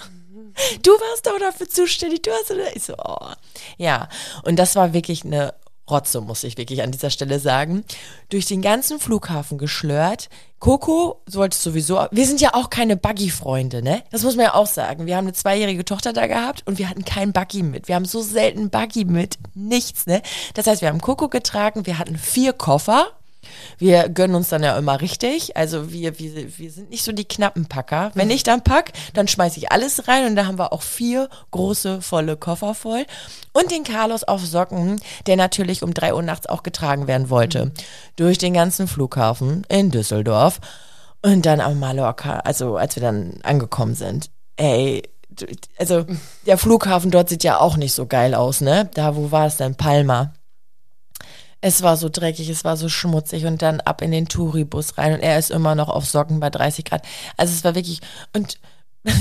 [0.83, 2.23] Du warst doch dafür zuständig.
[2.23, 3.31] Du hast ich so, oh.
[3.77, 4.09] ja.
[4.43, 5.55] Und das war wirklich eine
[5.89, 7.85] Rotze, muss ich wirklich an dieser Stelle sagen.
[8.29, 10.29] Durch den ganzen Flughafen geschlört.
[10.59, 14.03] Coco sollte sowieso, wir sind ja auch keine Buggy-Freunde, ne?
[14.11, 15.07] Das muss man ja auch sagen.
[15.07, 17.89] Wir haben eine zweijährige Tochter da gehabt und wir hatten keinen Buggy mit.
[17.89, 19.39] Wir haben so selten Buggy mit.
[19.55, 20.23] Nichts, ne?
[20.55, 23.09] Das heißt, wir haben Coco getragen, wir hatten vier Koffer.
[23.79, 25.57] Wir gönnen uns dann ja immer richtig.
[25.57, 28.11] Also wir, wir, wir sind nicht so die knappen Packer.
[28.15, 31.29] Wenn ich dann pack, dann schmeiße ich alles rein und da haben wir auch vier
[31.51, 33.05] große, volle Koffer voll.
[33.53, 37.73] Und den Carlos auf Socken, der natürlich um drei Uhr nachts auch getragen werden wollte.
[38.17, 40.61] Durch den ganzen Flughafen in Düsseldorf.
[41.23, 44.31] Und dann am Mallorca, also als wir dann angekommen sind.
[44.57, 45.03] Ey,
[45.79, 46.05] also
[46.47, 48.89] der Flughafen dort sieht ja auch nicht so geil aus, ne?
[48.95, 49.75] Da, wo war es denn?
[49.75, 50.33] Palma.
[51.61, 55.15] Es war so dreckig, es war so schmutzig und dann ab in den Touribus rein
[55.15, 57.03] und er ist immer noch auf Socken bei 30 Grad.
[57.37, 58.01] Also es war wirklich
[58.35, 58.59] und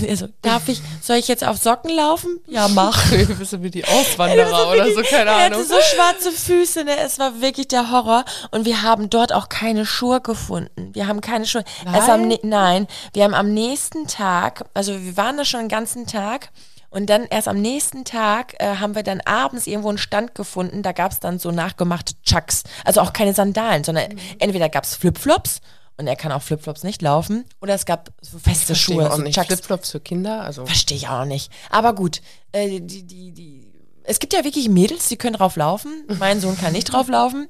[0.04, 2.40] er so, darf ich, soll ich jetzt auf Socken laufen?
[2.48, 3.00] Ja, mach.
[3.12, 5.60] Du bist so wie die Auswanderer oder so, keine er Ahnung.
[5.60, 6.98] hatte so schwarze Füße, ne?
[6.98, 8.26] Es war wirklich der Horror.
[8.52, 10.90] Und wir haben dort auch keine Schuhe gefunden.
[10.94, 11.64] Wir haben keine Schuhe.
[11.92, 15.70] Also am, ne- nein, wir haben am nächsten Tag, also wir waren da schon den
[15.70, 16.50] ganzen Tag.
[16.96, 20.82] Und dann erst am nächsten Tag äh, haben wir dann abends irgendwo einen Stand gefunden.
[20.82, 22.64] Da gab es dann so nachgemachte Chucks.
[22.86, 24.18] Also auch keine Sandalen, sondern Mhm.
[24.40, 25.60] entweder gab es Flipflops
[25.98, 27.44] und er kann auch Flipflops nicht laufen.
[27.62, 29.36] Oder es gab so feste Verstehe Schuhe, ich auch so nicht.
[29.36, 29.48] Chucks.
[29.48, 31.52] Flipflops für Kinder, also Verstehe ich auch nicht.
[31.70, 32.22] Aber gut,
[32.54, 33.68] äh, die, die, die,
[34.04, 35.92] es gibt ja wirklich Mädels, die können drauf laufen.
[36.20, 37.48] Mein Sohn kann nicht drauf laufen.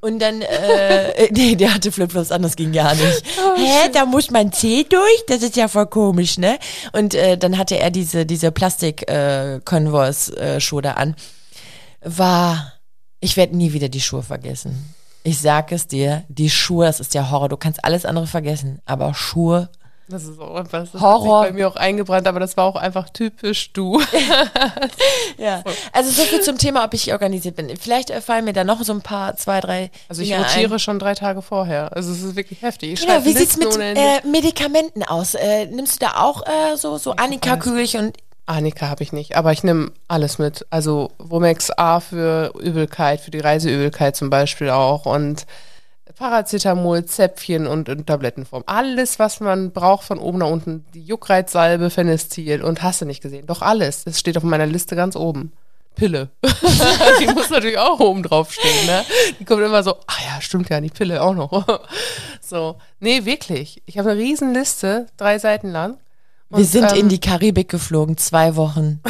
[0.00, 3.22] Und dann, äh, äh, nee, der hatte Flipflops an, das ging gar nicht.
[3.56, 5.24] Hä, da muss man Zeh durch?
[5.26, 6.58] Das ist ja voll komisch, ne?
[6.92, 11.16] Und äh, dann hatte er diese, diese Plastik-Converse-Schuhe da an.
[12.00, 12.74] War,
[13.20, 14.94] ich werde nie wieder die Schuhe vergessen.
[15.24, 17.48] Ich sag es dir, die Schuhe, das ist der Horror.
[17.48, 19.68] Du kannst alles andere vergessen, aber Schuhe.
[20.10, 21.42] Das ist auch etwas, das Horror.
[21.42, 24.02] bei mir auch eingebrannt, aber das war auch einfach typisch du.
[25.36, 25.62] Ja.
[25.92, 27.76] Also so viel zum Thema, ob ich organisiert bin.
[27.76, 29.90] Vielleicht fallen mir da noch so ein paar, zwei, drei.
[30.08, 30.78] Also ich Dinge rotiere ein.
[30.80, 31.94] schon drei Tage vorher.
[31.94, 32.94] Also es ist wirklich heftig.
[32.94, 35.34] Ich Genau, wie sieht's mit äh, Medikamenten aus?
[35.34, 38.16] Äh, nimmst du da auch äh, so, so Annika-Kügelchen und
[38.46, 40.66] Annika habe ich nicht, aber ich nehme alles mit.
[40.70, 45.46] Also Womex A für Übelkeit, für die Reiseübelkeit zum Beispiel auch und
[46.18, 48.64] Paracetamol, Zäpfchen und in Tablettenform.
[48.66, 50.84] Alles, was man braucht von oben nach unten.
[50.92, 53.46] Die Juckreizsalbe, Phenestil und hast du nicht gesehen.
[53.46, 54.04] Doch alles.
[54.04, 55.52] Das steht auf meiner Liste ganz oben.
[55.94, 56.30] Pille.
[57.20, 59.04] die muss natürlich auch oben drauf stehen, ne?
[59.38, 61.66] Die kommt immer so, ah ja, stimmt ja, die Pille auch noch.
[62.40, 62.76] so.
[63.00, 63.82] Nee, wirklich.
[63.86, 65.98] Ich habe eine riesen Liste, drei Seiten lang.
[66.50, 69.00] wir Und, sind ähm, in die Karibik geflogen, zwei Wochen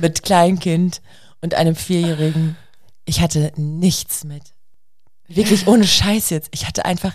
[0.00, 1.02] mit Kleinkind
[1.40, 2.56] und einem Vierjährigen.
[3.04, 4.53] Ich hatte nichts mit.
[5.28, 6.48] Wirklich ohne Scheiß jetzt.
[6.52, 7.14] Ich hatte einfach,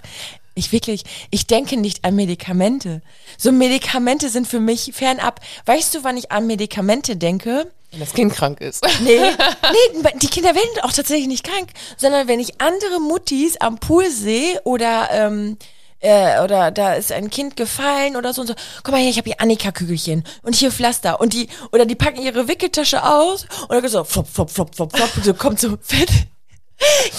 [0.55, 3.01] ich wirklich, ich denke nicht an Medikamente.
[3.37, 5.39] So Medikamente sind für mich fernab.
[5.65, 7.71] Weißt du, wann ich an Medikamente denke?
[7.91, 8.85] Wenn das Kind krank ist.
[9.03, 13.79] Nee, nee, die Kinder werden auch tatsächlich nicht krank, sondern wenn ich andere Muttis am
[13.79, 15.57] Pool sehe oder ähm,
[16.01, 19.17] äh, oder da ist ein Kind gefallen oder so und so, guck mal her, ich
[19.17, 23.71] habe hier Annika-Kügelchen und hier Pflaster und die oder die packen ihre Wickeltasche aus und
[23.71, 26.09] dann so flop, flop, flop, flop, flop, und so kommt so fett.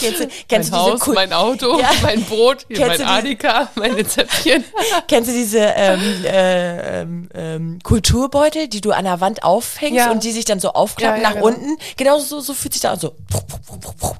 [0.00, 1.90] Kennst du, kennst mein du Haus, Kul- mein Auto, Ja.
[2.02, 4.64] mein Brot, mein Annika, meine Zäpfchen.
[5.08, 10.10] Kennst du diese ähm, äh, ähm, ähm, Kulturbeutel, die du an der Wand aufhängst Ja.
[10.10, 11.46] und die sich dann so aufklappen Ja, nach genau.
[11.48, 11.76] unten?
[11.96, 13.00] Genau so, so fühlt sich da an.
[13.00, 13.14] So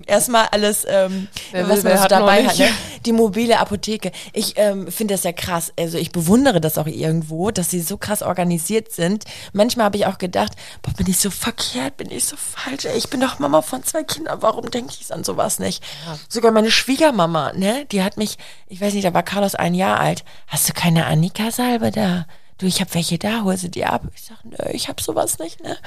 [0.07, 2.59] erstmal alles, ähm, Wer was man so dabei hat.
[2.59, 2.69] Ne?
[3.07, 4.13] Die mobile Apotheke.
[4.33, 5.73] Ich ähm, finde das ja krass.
[5.79, 9.25] Also ich bewundere das auch irgendwo, dass sie so krass organisiert sind.
[9.53, 12.85] Manchmal habe ich auch gedacht, boah, bin ich so verkehrt, bin ich so falsch.
[12.85, 14.43] Ey, ich bin doch Mama von zwei Kindern.
[14.43, 15.83] Warum denke ich an sowas nicht?
[16.29, 20.01] Sogar meine Schwiegermama, ne, die hat mich, ich weiß nicht, da war Carlos ein Jahr
[20.01, 20.25] alt.
[20.47, 22.27] Hast du keine Annika-Salbe da?
[22.59, 24.03] Du, ich habe welche da, hol sie dir ab.
[24.15, 25.79] Ich sag, nö, ich habe sowas nicht, ne?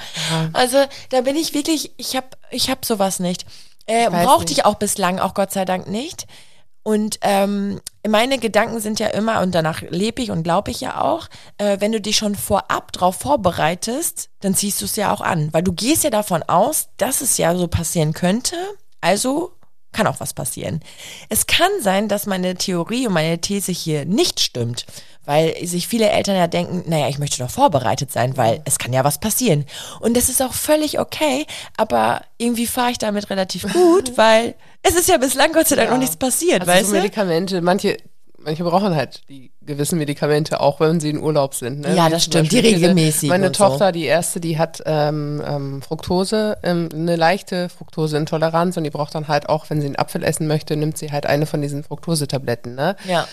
[0.52, 0.78] Also
[1.10, 3.46] da bin ich wirklich, ich habe ich hab sowas nicht.
[3.86, 4.58] Äh, weiß brauchte nicht.
[4.58, 6.26] ich auch bislang, auch Gott sei Dank nicht.
[6.82, 11.00] Und ähm, meine Gedanken sind ja immer, und danach lebe ich und glaube ich ja
[11.00, 15.22] auch, äh, wenn du dich schon vorab drauf vorbereitest, dann ziehst du es ja auch
[15.22, 15.48] an.
[15.52, 18.56] Weil du gehst ja davon aus, dass es ja so passieren könnte.
[19.04, 19.52] Also
[19.92, 20.80] kann auch was passieren.
[21.28, 24.86] Es kann sein, dass meine Theorie und meine These hier nicht stimmt,
[25.26, 28.94] weil sich viele Eltern ja denken, naja, ich möchte doch vorbereitet sein, weil es kann
[28.94, 29.66] ja was passieren.
[30.00, 34.94] Und das ist auch völlig okay, aber irgendwie fahre ich damit relativ gut, weil es
[34.94, 36.96] ist ja bislang Gott sei Dank noch nichts passiert, Also weißt so?
[36.96, 37.98] Medikamente, manche,
[38.44, 41.80] manche brauchen halt die gewissen Medikamente, auch wenn sie in Urlaub sind.
[41.80, 41.94] Ne?
[41.96, 43.64] Ja, das stimmt, die regelmäßig Meine und so.
[43.64, 49.14] Tochter, die erste, die hat ähm, ähm, Fructose, ähm, eine leichte Fructoseintoleranz und die braucht
[49.14, 51.82] dann halt auch, wenn sie einen Apfel essen möchte, nimmt sie halt eine von diesen
[51.84, 52.96] Fructosetabletten, ne?
[53.08, 53.26] Ja.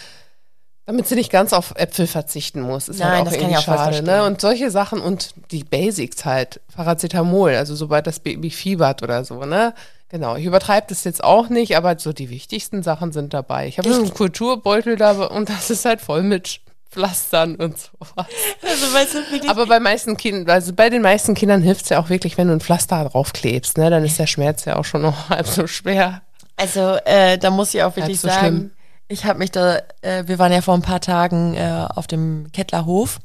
[0.85, 2.89] Damit sie nicht ganz auf Äpfel verzichten muss.
[2.89, 4.25] Ist Nein, halt auch das kann irgendwie ich auch voll schade, ne?
[4.25, 6.59] Und solche Sachen und die Basics halt.
[6.75, 9.73] Paracetamol, also sobald das Baby fiebert oder so, ne?
[10.11, 10.35] Genau.
[10.35, 13.67] Ich übertreibe das jetzt auch nicht, aber so die wichtigsten Sachen sind dabei.
[13.67, 18.27] Ich habe so einen Kulturbeutel da und das ist halt voll mit Pflastern und sowas.
[18.61, 21.99] Also, weißt du, Aber bei meisten Kindern, also bei den meisten Kindern hilft es ja
[22.01, 23.89] auch wirklich, wenn du ein Pflaster draufklebst, ne?
[23.89, 26.21] Dann ist der Schmerz ja auch schon noch halb so schwer.
[26.57, 28.71] Also äh, da muss ich auch wirklich so sagen, schlimm.
[29.07, 32.51] ich habe mich da, äh, wir waren ja vor ein paar Tagen äh, auf dem
[32.51, 33.19] Kettlerhof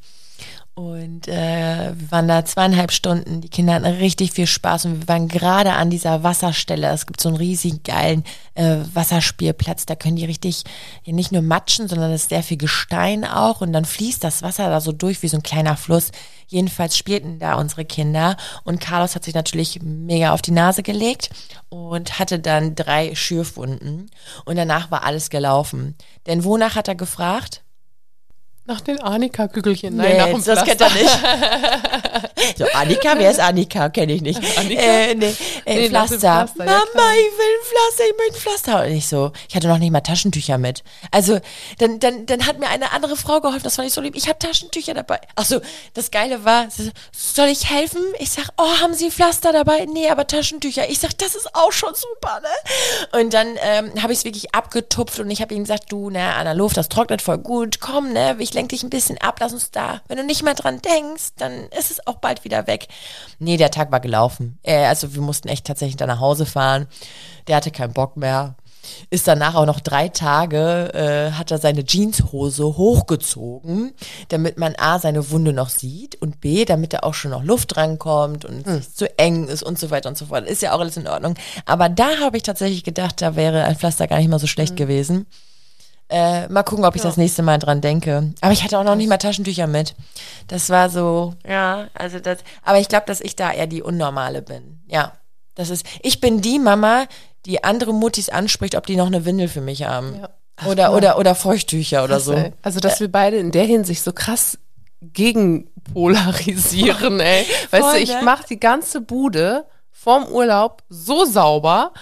[0.76, 3.40] und äh, wir waren da zweieinhalb Stunden.
[3.40, 6.88] Die Kinder hatten richtig viel Spaß und wir waren gerade an dieser Wasserstelle.
[6.88, 9.86] Es gibt so einen riesigen geilen äh, Wasserspielplatz.
[9.86, 10.64] Da können die richtig
[11.04, 14.42] ja, nicht nur matschen, sondern es ist sehr viel Gestein auch und dann fließt das
[14.42, 16.12] Wasser da so durch wie so ein kleiner Fluss.
[16.46, 21.30] Jedenfalls spielten da unsere Kinder und Carlos hat sich natürlich mega auf die Nase gelegt
[21.70, 24.10] und hatte dann drei Schürfwunden
[24.44, 25.96] und danach war alles gelaufen.
[26.26, 27.62] Denn wonach hat er gefragt?
[28.68, 32.58] Nach den Annika-Kügelchen, nein, nach dem das kennt er nicht.
[32.58, 33.88] so, Annika, wer ist Annika?
[33.90, 34.40] Kenne ich nicht.
[34.58, 34.82] Annika?
[34.82, 36.18] Äh, nee, äh, Nee, Pflaster.
[36.18, 37.12] Pflaster, ja, Mama, klar.
[37.14, 38.82] ich will ein Pflaster, ich möchte ein Pflaster.
[38.84, 40.82] Und ich so, ich hatte noch nicht mal Taschentücher mit.
[41.12, 41.38] Also,
[41.78, 44.16] dann, dann, dann hat mir eine andere Frau geholfen, das fand ich so lieb.
[44.16, 45.20] Ich habe Taschentücher dabei.
[45.36, 45.60] Ach so,
[45.94, 48.02] das Geile war, so, soll ich helfen?
[48.18, 49.86] Ich sag, oh, haben Sie Pflaster dabei?
[49.86, 50.88] Nee, aber Taschentücher.
[50.90, 53.20] Ich sag, das ist auch schon super, ne?
[53.20, 56.34] Und dann ähm, habe ich es wirklich abgetupft und ich habe ihm gesagt, du, ne,
[56.34, 57.78] Anna Luft, das trocknet voll gut.
[57.78, 60.00] Komm, ne, ich lenk dich ein bisschen ab, lass uns da.
[60.08, 62.88] Wenn du nicht mehr dran denkst, dann ist es auch bald wieder weg.
[63.38, 64.58] Nee, der Tag war gelaufen.
[64.64, 66.88] Äh, also wir mussten echt tatsächlich da nach Hause fahren.
[67.46, 68.56] Der hatte keinen Bock mehr.
[69.10, 73.92] ist danach auch noch drei Tage, äh, hat er seine Jeanshose hochgezogen,
[74.28, 77.76] damit man A, seine Wunde noch sieht und B, damit da auch schon noch Luft
[77.76, 80.46] rankommt und es nicht zu eng ist und so weiter und so fort.
[80.46, 81.34] Ist ja auch alles in Ordnung.
[81.66, 84.76] Aber da habe ich tatsächlich gedacht, da wäre ein Pflaster gar nicht mal so schlecht
[84.76, 85.26] gewesen.
[86.08, 88.32] Äh, mal gucken, ob ich das nächste Mal dran denke.
[88.40, 89.96] Aber ich hatte auch noch nicht mal Taschentücher mit.
[90.46, 92.38] Das war so, ja, also das.
[92.62, 94.80] Aber ich glaube, dass ich da eher die Unnormale bin.
[94.86, 95.12] Ja.
[95.56, 97.06] Das ist, ich bin die Mama,
[97.46, 100.20] die andere Muttis anspricht, ob die noch eine Windel für mich haben.
[100.20, 100.28] Ja.
[100.66, 102.34] Oder, oder, oder Feuchttücher oder so.
[102.34, 102.52] Ey.
[102.62, 104.58] Also, dass wir beide in der Hinsicht so krass
[105.00, 107.46] gegenpolarisieren, ey.
[107.70, 108.20] Weißt Voll, du, ich ne?
[108.22, 111.92] mach die ganze Bude vorm Urlaub so sauber,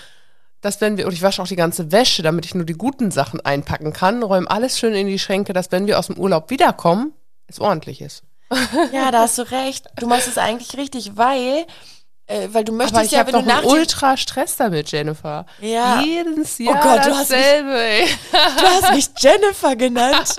[0.64, 3.10] dass wenn wir, und ich wasche auch die ganze Wäsche, damit ich nur die guten
[3.10, 6.50] Sachen einpacken kann, räume alles schön in die Schränke, dass wenn wir aus dem Urlaub
[6.50, 7.12] wiederkommen,
[7.46, 8.22] es ordentlich ist.
[8.92, 9.86] Ja, da hast du recht.
[9.98, 11.66] Du machst es eigentlich richtig, weil,
[12.26, 15.44] äh, weil du möchtest Aber ich ja, wenn doch du nach ultra Stress damit, Jennifer.
[15.60, 16.00] Ja.
[16.02, 17.80] Jedes Jahr Gott, du hast mich- dasselbe.
[18.32, 20.34] Du hast mich Jennifer genannt.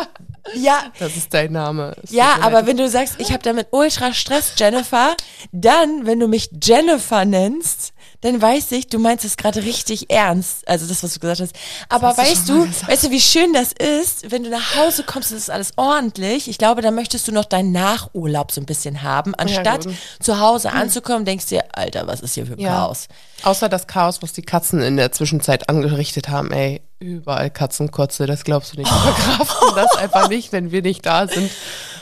[0.54, 1.96] Ja, Das ist dein Name.
[2.04, 5.16] Es Ja, aber wenn du sagst, ich habe damit ultra Stress, Jennifer,
[5.52, 7.94] dann, wenn du mich Jennifer nennst,
[8.26, 10.68] dann weiß ich, du meinst es gerade richtig ernst.
[10.68, 11.56] Also das, was du gesagt hast.
[11.90, 12.90] Aber weißt du, gesagt.
[12.92, 16.48] weißt du, wie schön das ist, wenn du nach Hause kommst, ist alles ordentlich.
[16.50, 19.96] Ich glaube, da möchtest du noch deinen Nachurlaub so ein bisschen haben, anstatt gut.
[20.20, 22.70] zu Hause anzukommen, denkst dir, Alter, was ist hier für Ja.
[22.70, 23.08] Chaos?
[23.44, 26.82] Außer das Chaos, was die Katzen in der Zwischenzeit angerichtet haben, ey.
[27.00, 28.90] Überall Katzenkotze, das glaubst du nicht.
[28.90, 31.52] Wir verkraften das einfach nicht, wenn wir nicht da sind.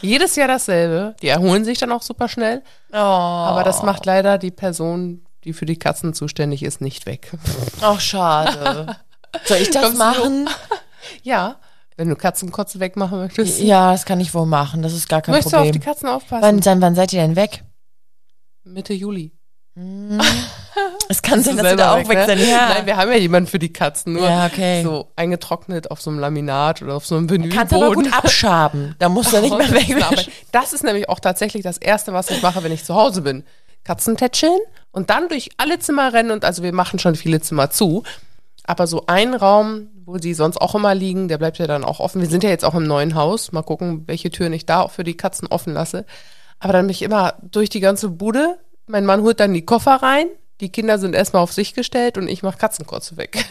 [0.01, 1.15] Jedes Jahr dasselbe.
[1.21, 2.61] Die erholen sich dann auch super schnell.
[2.91, 7.31] Oh, Aber das macht leider die Person, die für die Katzen zuständig ist, nicht weg.
[7.81, 8.97] auch schade.
[9.45, 10.49] Soll ich das Kommst machen?
[11.21, 11.57] Ja,
[11.97, 13.59] wenn du Katzenkotze wegmachen möchtest.
[13.59, 14.81] Ja, das kann ich wohl machen.
[14.81, 15.93] Das ist gar kein Möchtest du auf die Problem.
[15.93, 16.63] Katzen aufpassen?
[16.65, 17.65] Wann, wann, seid ihr denn weg?
[18.63, 19.33] Mitte Juli.
[21.09, 22.25] Es kann sein, dass du da auch weg ne?
[22.25, 22.39] sein.
[22.39, 22.69] Ja.
[22.69, 24.81] Nein, wir haben ja jemanden für die Katzen, nur Ja, okay.
[24.81, 27.57] so eingetrocknet auf so einem Laminat oder auf so einem Vinylboden.
[27.57, 28.95] Kannst aber gut abschaben.
[28.97, 30.27] Da musst du nicht mehr Arbeit.
[30.27, 30.33] weg.
[30.51, 33.43] Das ist nämlich auch tatsächlich das Erste, was ich mache, wenn ich zu Hause bin.
[33.83, 34.59] Katzentätscheln
[34.93, 38.03] und dann durch alle Zimmer rennen und also wir machen schon viele Zimmer zu.
[38.65, 41.99] Aber so ein Raum, wo sie sonst auch immer liegen, der bleibt ja dann auch
[41.99, 42.21] offen.
[42.21, 43.51] Wir sind ja jetzt auch im neuen Haus.
[43.51, 46.05] Mal gucken, welche Türen ich da auch für die Katzen offen lasse.
[46.59, 48.57] Aber dann bin ich immer durch die ganze Bude.
[48.87, 50.27] Mein Mann holt dann die Koffer rein.
[50.61, 53.35] Die Kinder sind erstmal auf sich gestellt und ich mache Katzenkotze weg.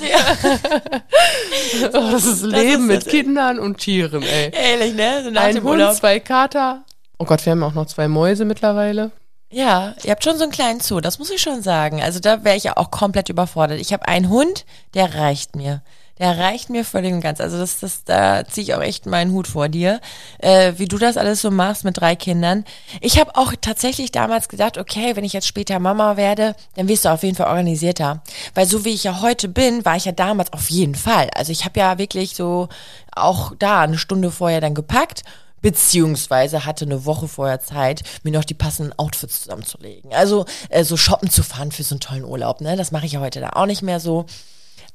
[1.92, 4.50] oh, das ist Leben ist mit das- Kindern und Tieren, ey.
[4.54, 5.24] Ehrlich, ne?
[5.24, 5.94] So Ein Hund, Urlaub.
[5.94, 6.84] zwei Kater.
[7.18, 9.10] Oh Gott, wir haben auch noch zwei Mäuse mittlerweile.
[9.52, 12.02] Ja, ihr habt schon so einen kleinen Zoo, das muss ich schon sagen.
[12.02, 13.80] Also da wäre ich ja auch komplett überfordert.
[13.80, 15.82] Ich habe einen Hund, der reicht mir.
[16.18, 17.38] Der reicht mir völlig und ganz.
[17.38, 20.00] Also das, das, da ziehe ich auch echt meinen Hut vor dir,
[20.38, 22.64] äh, wie du das alles so machst mit drei Kindern.
[23.02, 27.04] Ich habe auch tatsächlich damals gedacht, okay, wenn ich jetzt später Mama werde, dann wirst
[27.04, 28.22] du auf jeden Fall organisierter.
[28.54, 31.28] Weil so wie ich ja heute bin, war ich ja damals auf jeden Fall.
[31.34, 32.68] Also ich habe ja wirklich so
[33.14, 35.24] auch da eine Stunde vorher dann gepackt
[35.62, 40.12] beziehungsweise hatte eine Woche vorher Zeit, mir noch die passenden Outfits zusammenzulegen.
[40.12, 42.76] Also äh, so shoppen zu fahren für so einen tollen Urlaub, ne?
[42.76, 44.26] Das mache ich ja heute da auch nicht mehr so.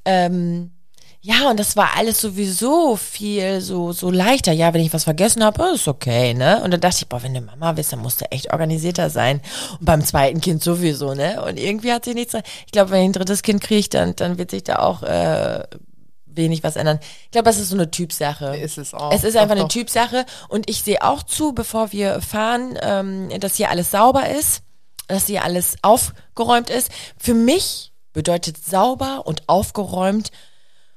[0.06, 0.72] Ähm,
[1.22, 4.52] ja, und das war alles sowieso viel so so leichter.
[4.54, 6.62] Ja, wenn ich was vergessen habe, ist okay, ne?
[6.64, 9.42] Und dann dachte ich, boah, wenn du Mama bist, dann musst du echt organisierter sein.
[9.80, 11.44] Und beim zweiten Kind sowieso, ne?
[11.44, 12.36] Und irgendwie hat sich nichts.
[12.66, 15.64] Ich glaube, wenn ich ein drittes Kind kriege, dann dann wird sich da auch äh,
[16.38, 17.00] wenig was ändern.
[17.26, 18.56] Ich glaube, das ist so eine Typsache.
[18.58, 19.12] Ist es auch.
[19.12, 19.69] Es ist Doch, einfach eine doch.
[19.69, 24.62] Typsache und ich sehe auch zu, bevor wir fahren, ähm, dass hier alles sauber ist,
[25.08, 26.89] dass hier alles aufgeräumt ist.
[27.17, 30.32] Für mich bedeutet sauber und aufgeräumt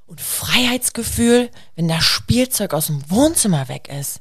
[0.06, 4.20] und Freiheitsgefühl, wenn das Spielzeug aus dem Wohnzimmer weg ist.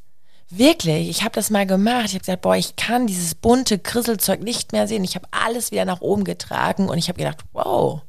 [0.52, 2.06] Wirklich, ich habe das mal gemacht.
[2.08, 5.04] Ich habe gesagt, boah, ich kann dieses bunte Krisselzeug nicht mehr sehen.
[5.04, 8.02] Ich habe alles wieder nach oben getragen und ich habe gedacht, wow,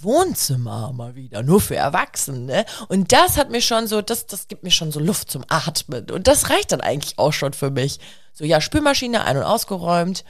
[0.00, 2.64] Wohnzimmer mal wieder, nur für Erwachsene.
[2.88, 6.10] Und das hat mir schon so, das, das gibt mir schon so Luft zum Atmen.
[6.10, 7.98] Und das reicht dann eigentlich auch schon für mich.
[8.32, 10.24] So, ja, Spülmaschine ein- und ausgeräumt,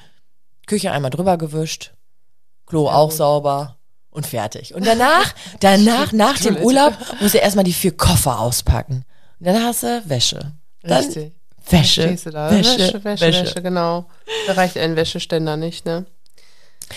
[0.67, 1.93] Küche einmal drüber gewischt,
[2.67, 3.77] Klo auch sauber
[4.11, 4.75] und fertig.
[4.75, 6.57] Und danach, danach, nach dem.
[6.57, 9.05] Urlaub, muss er erstmal die vier Koffer auspacken.
[9.41, 10.53] Und dann hast du Wäsche.
[10.83, 11.33] Dann Richtig.
[11.69, 12.11] Wäsche?
[12.11, 14.07] Wäsche, Wäsche, Wäsche, Wäsche, genau.
[14.47, 16.07] Da reicht ein Wäscheständer nicht, ne?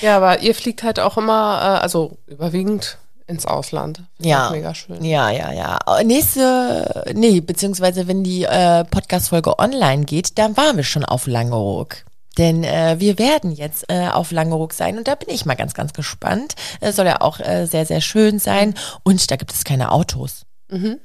[0.02, 4.04] Ja, aber ihr fliegt halt auch immer, äh, also überwiegend ins Ausland.
[4.20, 4.52] Ich Ja.
[4.52, 5.04] Mega schön.
[5.04, 5.80] Ja, ja, ja.
[6.04, 12.06] Nächste, nee, beziehungsweise wenn die äh, Podcast-Folge online geht, dann waren wir schon auf Langeoog.
[12.38, 15.74] Denn äh, wir werden jetzt äh, auf Langeoog sein und da bin ich mal ganz,
[15.74, 16.56] ganz gespannt.
[16.82, 18.76] Äh, soll ja auch äh, sehr, sehr schön sein.
[19.04, 20.46] Und da gibt es keine Autos.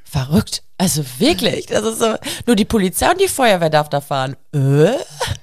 [0.04, 0.62] Verrückt.
[0.78, 1.66] Also wirklich.
[1.66, 2.14] Das ist so,
[2.46, 4.36] nur die Polizei und die Feuerwehr darf da fahren.
[4.52, 4.92] Äh?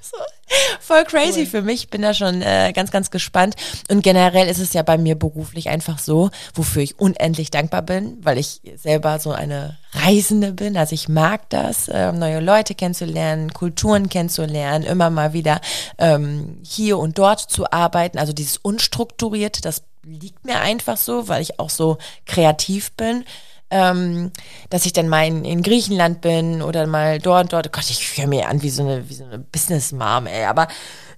[0.01, 0.17] So.
[0.79, 1.89] voll crazy für mich.
[1.89, 3.55] Bin da schon äh, ganz, ganz gespannt.
[3.89, 8.17] Und generell ist es ja bei mir beruflich einfach so, wofür ich unendlich dankbar bin,
[8.21, 10.77] weil ich selber so eine Reisende bin.
[10.77, 15.61] Also ich mag das, äh, neue Leute kennenzulernen, Kulturen kennenzulernen, immer mal wieder
[15.97, 18.17] ähm, hier und dort zu arbeiten.
[18.17, 23.25] Also dieses unstrukturierte, das liegt mir einfach so, weil ich auch so kreativ bin.
[23.69, 24.31] Ähm,
[24.69, 27.73] dass ich dann mal in, in, Griechenland bin oder mal dort, dort.
[27.73, 30.45] Gott, ich höre mir an wie so eine, wie so eine Business-Mom, ey.
[30.45, 30.69] Aber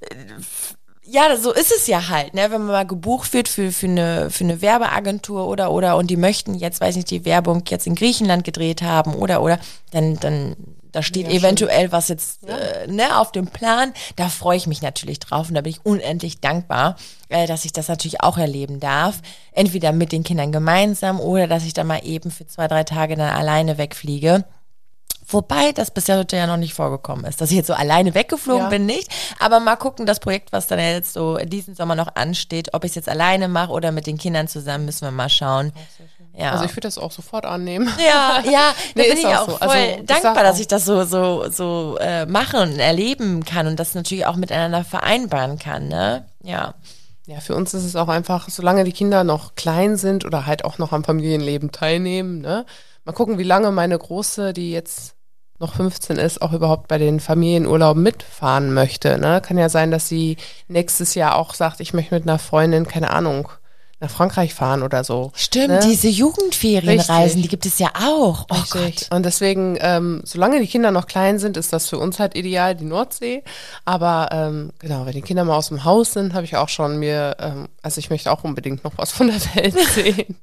[0.02, 0.16] äh,
[1.12, 2.44] ja, so ist es ja halt, ne?
[2.52, 6.18] Wenn man mal gebucht wird für, für, eine, für eine Werbeagentur oder, oder, und die
[6.18, 9.60] möchten jetzt, weiß nicht, die Werbung jetzt in Griechenland gedreht haben oder, oder,
[9.92, 10.56] dann, dann
[10.92, 11.92] da steht ja, eventuell schon.
[11.92, 12.58] was jetzt ja.
[12.58, 13.94] äh, ne, auf dem Plan.
[14.16, 16.96] Da freue ich mich natürlich drauf und da bin ich unendlich dankbar,
[17.30, 19.22] äh, dass ich das natürlich auch erleben darf.
[19.52, 23.16] Entweder mit den Kindern gemeinsam oder dass ich dann mal eben für zwei, drei Tage
[23.16, 24.46] dann alleine wegfliege.
[25.32, 28.64] Wobei das bisher heute ja noch nicht vorgekommen ist, dass ich jetzt so alleine weggeflogen
[28.64, 28.70] ja.
[28.70, 29.10] bin, nicht.
[29.40, 32.92] Aber mal gucken, das Projekt, was dann jetzt so diesen Sommer noch ansteht, ob ich
[32.92, 35.72] es jetzt alleine mache oder mit den Kindern zusammen, müssen wir mal schauen.
[36.36, 36.52] Ja.
[36.52, 37.92] Also ich würde das auch sofort annehmen.
[38.00, 39.58] Ja, ja, da nee, bin ich auch, so.
[39.58, 43.68] voll also, dankbar, ich dass ich das so so so äh, mache und erleben kann
[43.68, 46.26] und das natürlich auch miteinander vereinbaren kann, ne?
[46.42, 46.76] Ja.
[47.26, 50.66] Ja, für uns ist es auch einfach, solange die Kinder noch klein sind oder halt
[50.66, 52.66] auch noch am Familienleben teilnehmen, ne?
[53.06, 55.16] Mal gucken, wie lange meine Große, die jetzt
[55.60, 59.18] noch 15 ist, auch überhaupt bei den Familienurlauben mitfahren möchte.
[59.18, 59.42] Ne?
[59.42, 63.10] Kann ja sein, dass sie nächstes Jahr auch sagt, ich möchte mit einer Freundin, keine
[63.10, 63.50] Ahnung,
[64.00, 65.32] nach Frankreich fahren oder so.
[65.36, 65.80] Stimmt, ne?
[65.84, 68.46] diese Jugendferienreisen, die gibt es ja auch.
[68.50, 69.10] Oh Richtig.
[69.10, 69.16] Gott.
[69.16, 72.76] Und deswegen, ähm, solange die Kinder noch klein sind, ist das für uns halt ideal,
[72.76, 73.44] die Nordsee.
[73.84, 76.98] Aber ähm, genau, wenn die Kinder mal aus dem Haus sind, habe ich auch schon
[76.98, 80.38] mir, ähm, also ich möchte auch unbedingt noch was von der Welt sehen.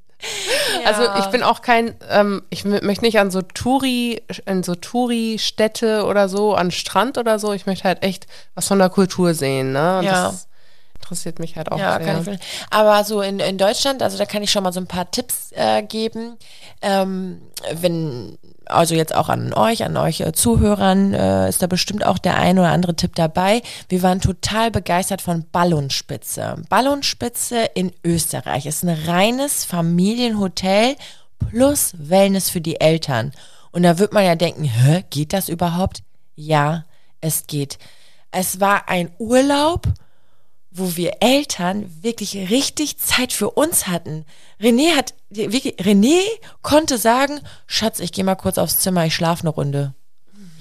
[0.83, 0.89] ja.
[0.89, 6.05] Also ich bin auch kein, ähm, ich möchte nicht an so Touri, in so Touri-Städte
[6.05, 7.53] oder so, an Strand oder so.
[7.53, 9.71] Ich möchte halt echt was von der Kultur sehen.
[9.71, 9.99] Ne?
[9.99, 10.27] Und ja.
[10.27, 10.46] Das,
[11.07, 12.37] interessiert mich halt auch ja, sehr.
[12.69, 15.51] Aber so in, in Deutschland, also da kann ich schon mal so ein paar Tipps
[15.53, 16.37] äh, geben.
[16.81, 17.41] Ähm,
[17.73, 22.17] wenn, also jetzt auch an euch, an euch äh, Zuhörern, äh, ist da bestimmt auch
[22.17, 23.61] der ein oder andere Tipp dabei.
[23.87, 26.61] Wir waren total begeistert von Ballonspitze.
[26.69, 30.95] Ballonspitze in Österreich ist ein reines Familienhotel
[31.49, 33.31] plus Wellness für die Eltern.
[33.71, 36.03] Und da wird man ja denken, hä, geht das überhaupt?
[36.35, 36.83] Ja,
[37.21, 37.77] es geht.
[38.31, 39.87] Es war ein Urlaub
[40.77, 44.25] wo wir Eltern wirklich richtig Zeit für uns hatten.
[44.61, 46.19] René hat wirklich, René
[46.61, 49.93] konnte sagen, Schatz, ich gehe mal kurz aufs Zimmer, ich schlafe eine Runde.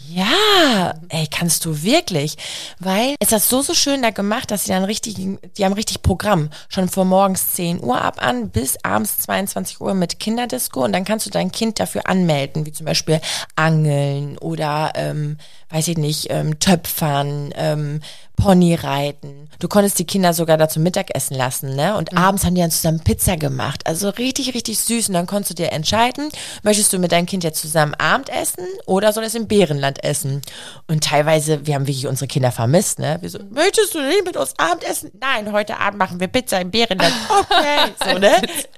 [0.08, 2.36] Ja, ey, kannst du wirklich.
[2.78, 6.00] Weil es ist so, so schön da gemacht, dass sie dann richtig, die haben richtig
[6.00, 6.48] Programm.
[6.68, 11.04] Schon von morgens 10 Uhr ab an bis abends 22 Uhr mit Kinderdisco und dann
[11.04, 13.20] kannst du dein Kind dafür anmelden, wie zum Beispiel
[13.56, 15.38] Angeln oder, ähm,
[15.70, 18.00] weiß ich nicht, ähm, Töpfern, ähm,
[18.36, 19.48] Ponyreiten.
[19.58, 21.96] Du konntest die Kinder sogar dazu Mittagessen lassen, ne?
[21.96, 22.18] Und mhm.
[22.18, 23.86] abends haben die dann zusammen Pizza gemacht.
[23.86, 25.08] Also richtig, richtig süß.
[25.08, 26.28] Und dann konntest du dir entscheiden,
[26.62, 30.42] möchtest du mit deinem Kind jetzt zusammen Abendessen oder soll es im Bärenland essen?
[30.86, 33.18] Und teilweise, wir haben wirklich unsere Kinder vermisst, ne?
[33.20, 35.10] Wir so, möchtest du nicht mit uns Abendessen?
[35.20, 37.14] Nein, heute Abend machen wir Pizza im Bärenland.
[37.48, 38.32] Okay, so, ne?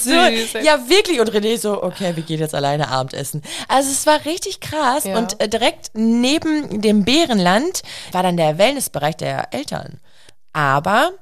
[0.00, 0.04] süß.
[0.52, 1.20] So, ja, wirklich.
[1.20, 3.42] Und René so, okay, wir gehen jetzt alleine Abendessen.
[3.68, 5.04] Also es war richtig krass.
[5.04, 5.16] Ja.
[5.18, 10.00] Und äh, direkt neben dem Bärenland war dann der Wellen Wellnessbereich der Eltern.
[10.52, 11.12] Aber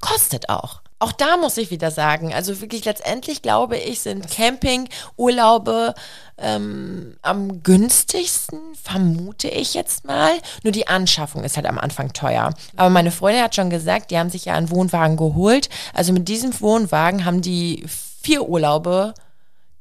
[0.00, 0.82] kostet auch.
[0.98, 5.94] Auch da muss ich wieder sagen, also wirklich letztendlich glaube ich, sind Campingurlaube
[6.38, 10.32] ähm, am günstigsten, vermute ich jetzt mal.
[10.62, 12.54] Nur die Anschaffung ist halt am Anfang teuer.
[12.76, 15.68] Aber meine Freundin hat schon gesagt, die haben sich ja einen Wohnwagen geholt.
[15.92, 19.12] Also mit diesem Wohnwagen haben die vier Urlaube,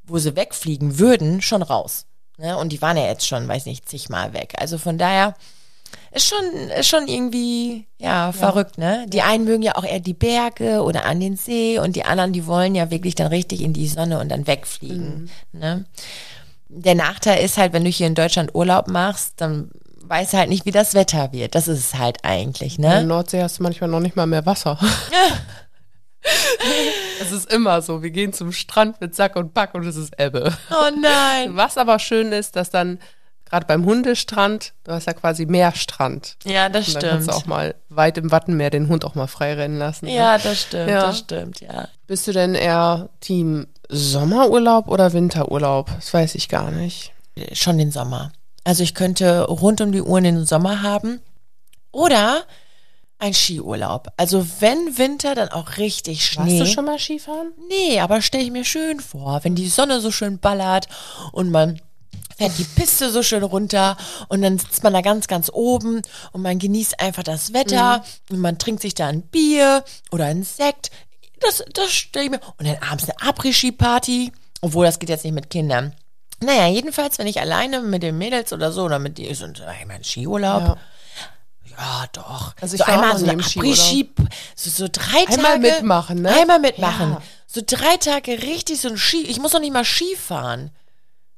[0.04, 2.06] wo sie wegfliegen würden, schon raus.
[2.38, 2.58] Ne?
[2.58, 4.54] Und die waren ja jetzt schon, weiß nicht, zigmal weg.
[4.60, 5.34] Also von daher
[6.16, 9.06] ist schon, ist schon irgendwie, ja, verrückt, ne?
[9.10, 12.32] Die einen mögen ja auch eher die Berge oder an den See und die anderen,
[12.32, 15.60] die wollen ja wirklich dann richtig in die Sonne und dann wegfliegen, mhm.
[15.60, 15.86] ne?
[16.68, 19.70] Der Nachteil ist halt, wenn du hier in Deutschland Urlaub machst, dann
[20.08, 21.54] weißt du halt nicht, wie das Wetter wird.
[21.54, 22.88] Das ist es halt eigentlich, ne?
[22.88, 24.80] In der Nordsee hast du manchmal noch nicht mal mehr Wasser.
[27.22, 30.20] Es ist immer so, wir gehen zum Strand mit Sack und Pack und es ist
[30.20, 30.52] Ebbe.
[30.72, 31.56] Oh nein.
[31.56, 33.00] Was aber schön ist, dass dann
[33.46, 36.38] gerade beim Hundestrand, du hast ja quasi Meerstrand.
[36.44, 37.04] Ja, das stimmt.
[37.04, 40.06] Dann kannst du auch mal weit im Wattenmeer den Hund auch mal frei rennen lassen.
[40.06, 40.16] Ne?
[40.16, 41.02] Ja, das stimmt, ja.
[41.02, 41.88] das stimmt, ja.
[42.08, 45.92] Bist du denn eher Team Sommerurlaub oder Winterurlaub?
[45.96, 47.14] Das weiß ich gar nicht.
[47.54, 48.32] Schon den Sommer.
[48.64, 51.22] Also ich könnte rund um die Uhr den Sommer haben
[51.92, 52.44] oder
[53.20, 54.08] ein Skiurlaub.
[54.18, 56.60] Also wenn Winter, dann auch richtig Schnee.
[56.60, 57.54] Warst du schon mal Skifahren?
[57.70, 60.88] Nee, aber stelle ich mir schön vor, wenn die Sonne so schön ballert
[61.32, 61.80] und man
[62.38, 66.42] fährt die Piste so schön runter und dann sitzt man da ganz, ganz oben und
[66.42, 70.92] man genießt einfach das Wetter und man trinkt sich da ein Bier oder ein Sekt.
[71.40, 72.40] Das, das stelle ich mir.
[72.58, 74.32] Und dann abends eine Après-Ski-Party.
[74.62, 75.94] Obwohl, das geht jetzt nicht mit Kindern.
[76.42, 80.04] Naja, jedenfalls, wenn ich alleine mit den Mädels oder so oder mit dir so ein
[80.04, 80.62] Skiurlaub.
[80.62, 80.78] Ja.
[81.78, 82.54] Ja, doch.
[82.62, 83.42] Also ich so einmal so eine.
[83.42, 84.10] Après-Ski,
[84.56, 85.60] so, so drei Einmal Tage.
[85.60, 86.34] mitmachen, ne?
[86.34, 87.12] Einmal mitmachen.
[87.12, 87.22] Ja.
[87.48, 89.22] So drei Tage richtig so ein Ski.
[89.24, 90.72] Ich muss noch nicht mal Ski fahren.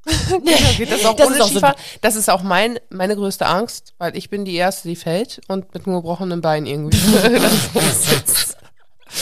[0.77, 1.75] Geht das auch Das ohne ist auch so- Skifahren?
[2.01, 5.73] das ist auch mein, meine größte Angst, weil ich bin die Erste, die fällt und
[5.73, 6.97] mit einem gebrochenen Bein irgendwie.
[7.73, 8.66] das ist Und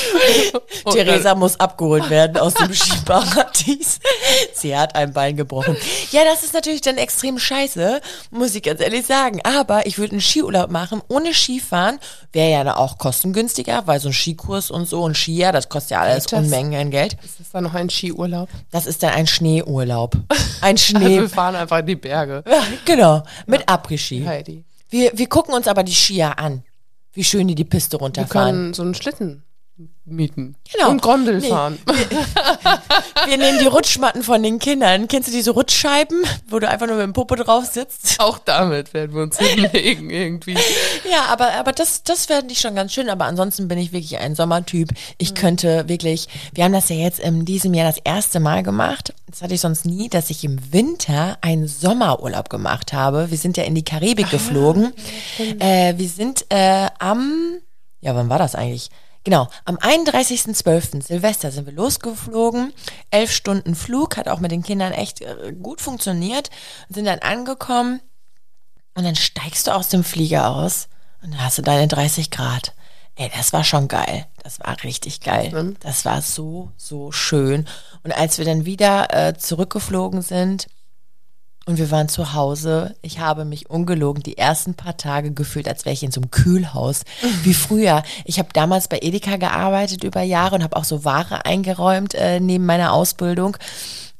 [0.91, 3.99] Theresa muss abgeholt werden aus dem Skiparadies.
[4.53, 5.75] Sie hat ein Bein gebrochen.
[6.11, 9.41] Ja, das ist natürlich dann extrem scheiße, muss ich ganz ehrlich sagen.
[9.43, 11.99] Aber ich würde einen Skiurlaub machen ohne Skifahren.
[12.31, 15.91] Wäre ja dann auch kostengünstiger, weil so ein Skikurs und so und Skier, das kostet
[15.91, 16.39] ja alles das?
[16.39, 17.17] Unmengen an Geld.
[17.23, 18.49] Ist das dann noch ein Skiurlaub?
[18.71, 20.15] Das ist dann ein Schneeurlaub.
[20.61, 21.19] Ein Also Schnee.
[21.19, 22.43] wir fahren einfach in die Berge.
[22.49, 24.25] Ja, genau, mit Après-Ski.
[24.25, 24.63] Heidi.
[24.89, 26.63] Wir, wir gucken uns aber die Skier an.
[27.13, 28.51] Wie schön die die Piste Wir runterfahren.
[28.55, 29.43] können so einen Schlitten
[30.05, 30.55] mieten.
[30.71, 30.89] Genau.
[30.91, 31.49] Und Gondel Nee.
[31.49, 31.77] fahren.
[33.27, 35.07] Wir nehmen die Rutschmatten von den Kindern.
[35.07, 38.19] Kennst du diese Rutschscheiben, wo du einfach nur mit dem Popo drauf sitzt?
[38.19, 40.57] Auch damit werden wir uns hinlegen irgendwie.
[41.09, 43.09] Ja, aber, aber das, das fände ich schon ganz schön.
[43.09, 44.89] Aber ansonsten bin ich wirklich ein Sommertyp.
[45.17, 49.13] Ich könnte wirklich, wir haben das ja jetzt in diesem Jahr das erste Mal gemacht.
[49.29, 53.31] Das hatte ich sonst nie, dass ich im Winter einen Sommerurlaub gemacht habe.
[53.31, 54.93] Wir sind ja in die Karibik geflogen.
[55.59, 57.57] Äh, wir sind äh, am,
[57.99, 58.89] ja, wann war das eigentlich?
[59.25, 61.01] Genau, am 31.12.
[61.01, 62.73] Silvester sind wir losgeflogen.
[63.09, 66.51] Elf Stunden Flug, hat auch mit den Kindern echt äh, gut funktioniert.
[66.89, 68.01] Sind dann angekommen
[68.93, 70.89] und dann steigst du aus dem Flieger aus
[71.23, 72.75] und dann hast du deine 30 Grad.
[73.15, 74.27] Ey, das war schon geil.
[74.43, 75.49] Das war richtig geil.
[75.79, 77.67] Das war so, so schön.
[78.03, 80.67] Und als wir dann wieder äh, zurückgeflogen sind
[81.65, 85.85] und wir waren zu Hause, ich habe mich ungelogen die ersten paar Tage gefühlt, als
[85.85, 87.01] wäre ich in so einem Kühlhaus.
[87.43, 88.03] Wie früher.
[88.23, 92.39] Ich habe damals bei Edeka gearbeitet über Jahre und habe auch so Ware eingeräumt äh,
[92.39, 93.57] neben meiner Ausbildung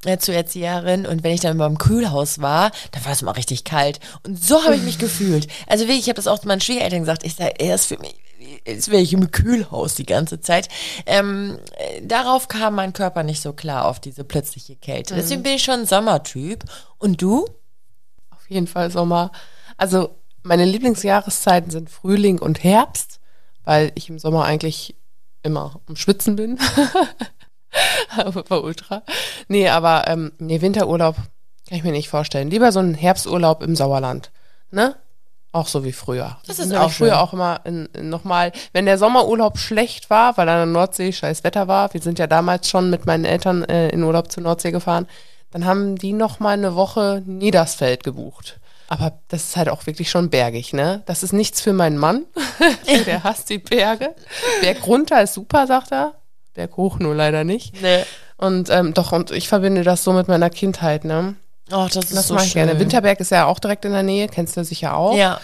[0.04, 3.36] äh, zur Erzieherin und wenn ich dann immer im Kühlhaus war, dann war es immer
[3.36, 4.00] richtig kalt.
[4.24, 5.46] Und so habe ich mich gefühlt.
[5.68, 7.24] Also wirklich, ich habe das auch zu meinen Schwiegereltern gesagt.
[7.24, 8.14] Ich sage, er ist für mich,
[8.66, 10.68] jetzt wäre ich im Kühlhaus die ganze Zeit.
[11.06, 15.14] Ähm, äh, darauf kam mein Körper nicht so klar auf diese plötzliche Kälte.
[15.14, 16.64] Deswegen bin ich schon ein Sommertyp.
[16.98, 17.46] Und du?
[18.30, 19.32] Auf jeden Fall Sommer.
[19.76, 23.20] Also meine Lieblingsjahreszeiten sind Frühling und Herbst,
[23.64, 24.94] weil ich im Sommer eigentlich
[25.42, 26.58] immer am Schwitzen bin.
[28.48, 29.02] war ultra.
[29.48, 31.16] Nee, aber ähm, nee, Winterurlaub
[31.68, 32.50] kann ich mir nicht vorstellen.
[32.50, 34.30] Lieber so ein Herbsturlaub im Sauerland.
[34.70, 34.96] Ne?
[35.52, 36.36] Auch so wie früher.
[36.46, 37.18] Das ist auch früher schön.
[37.18, 37.60] auch immer
[37.98, 42.18] nochmal, wenn der Sommerurlaub schlecht war, weil an der Nordsee scheiß Wetter war, wir sind
[42.18, 45.06] ja damals schon mit meinen Eltern äh, in Urlaub zur Nordsee gefahren,
[45.50, 48.60] dann haben die nochmal eine Woche Niedersfeld gebucht.
[48.88, 51.02] Aber das ist halt auch wirklich schon bergig, ne?
[51.06, 52.26] Das ist nichts für meinen Mann.
[53.06, 54.14] der hasst die Berge.
[54.60, 56.14] Berg runter ist super, sagt er.
[56.54, 57.80] Berg hoch nur leider nicht.
[57.82, 58.04] Nee.
[58.36, 61.34] Und ähm, doch, und ich verbinde das so mit meiner Kindheit, ne?
[61.70, 62.66] Ach, das ist Das so mache ich schön.
[62.66, 62.78] gerne.
[62.78, 65.16] Winterberg ist ja auch direkt in der Nähe, kennst du sicher auch.
[65.16, 65.40] Ja.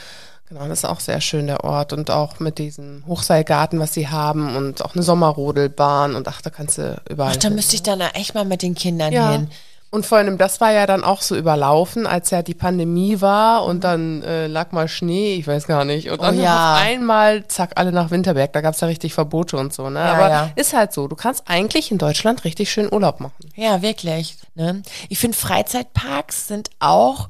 [0.49, 1.93] Genau, das ist auch sehr schön, der Ort.
[1.95, 6.51] Und auch mit diesem Hochseilgarten, was sie haben und auch eine Sommerrodelbahn und ach, da
[6.51, 7.33] kannst du überall.
[7.33, 7.55] Ach, da hin.
[7.55, 9.31] müsste ich dann echt mal mit den Kindern ja.
[9.33, 9.51] hin.
[9.93, 13.67] Und vor allem, das war ja dann auch so überlaufen, als ja die Pandemie war
[13.67, 16.11] und dann äh, lag mal Schnee, ich weiß gar nicht.
[16.11, 16.77] Und dann Oh ja.
[16.77, 18.55] auf einmal, zack, alle nach Winterberg.
[18.55, 19.99] Da gab's ja richtig Verbote und so, ne?
[19.99, 20.51] Ja, Aber ja.
[20.57, 21.09] ist halt so.
[21.09, 23.35] Du kannst eigentlich in Deutschland richtig schön Urlaub machen.
[23.55, 24.39] Ja, wirklich.
[24.55, 24.81] Ne?
[25.11, 27.29] Ich finde, Freizeitparks sind auch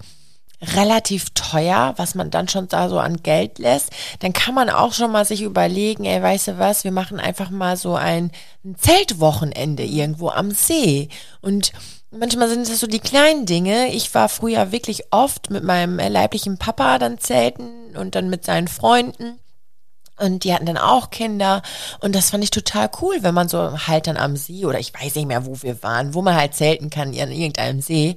[0.77, 3.91] relativ teuer, was man dann schon da so an Geld lässt.
[4.21, 7.51] Dann kann man auch schon mal sich überlegen, ey, weißt du was, wir machen einfach
[7.51, 8.31] mal so ein,
[8.65, 11.09] ein Zeltwochenende irgendwo am See.
[11.41, 11.73] Und
[12.13, 13.89] manchmal sind das so die kleinen Dinge.
[13.89, 18.45] Ich war früher wirklich oft mit meinem äh, leiblichen Papa dann zelten und dann mit
[18.45, 19.39] seinen Freunden.
[20.19, 21.63] Und die hatten dann auch Kinder.
[22.01, 24.93] Und das fand ich total cool, wenn man so halt dann am See oder ich
[24.95, 28.17] weiß nicht mehr, wo wir waren, wo man halt zelten kann an irgendeinem See.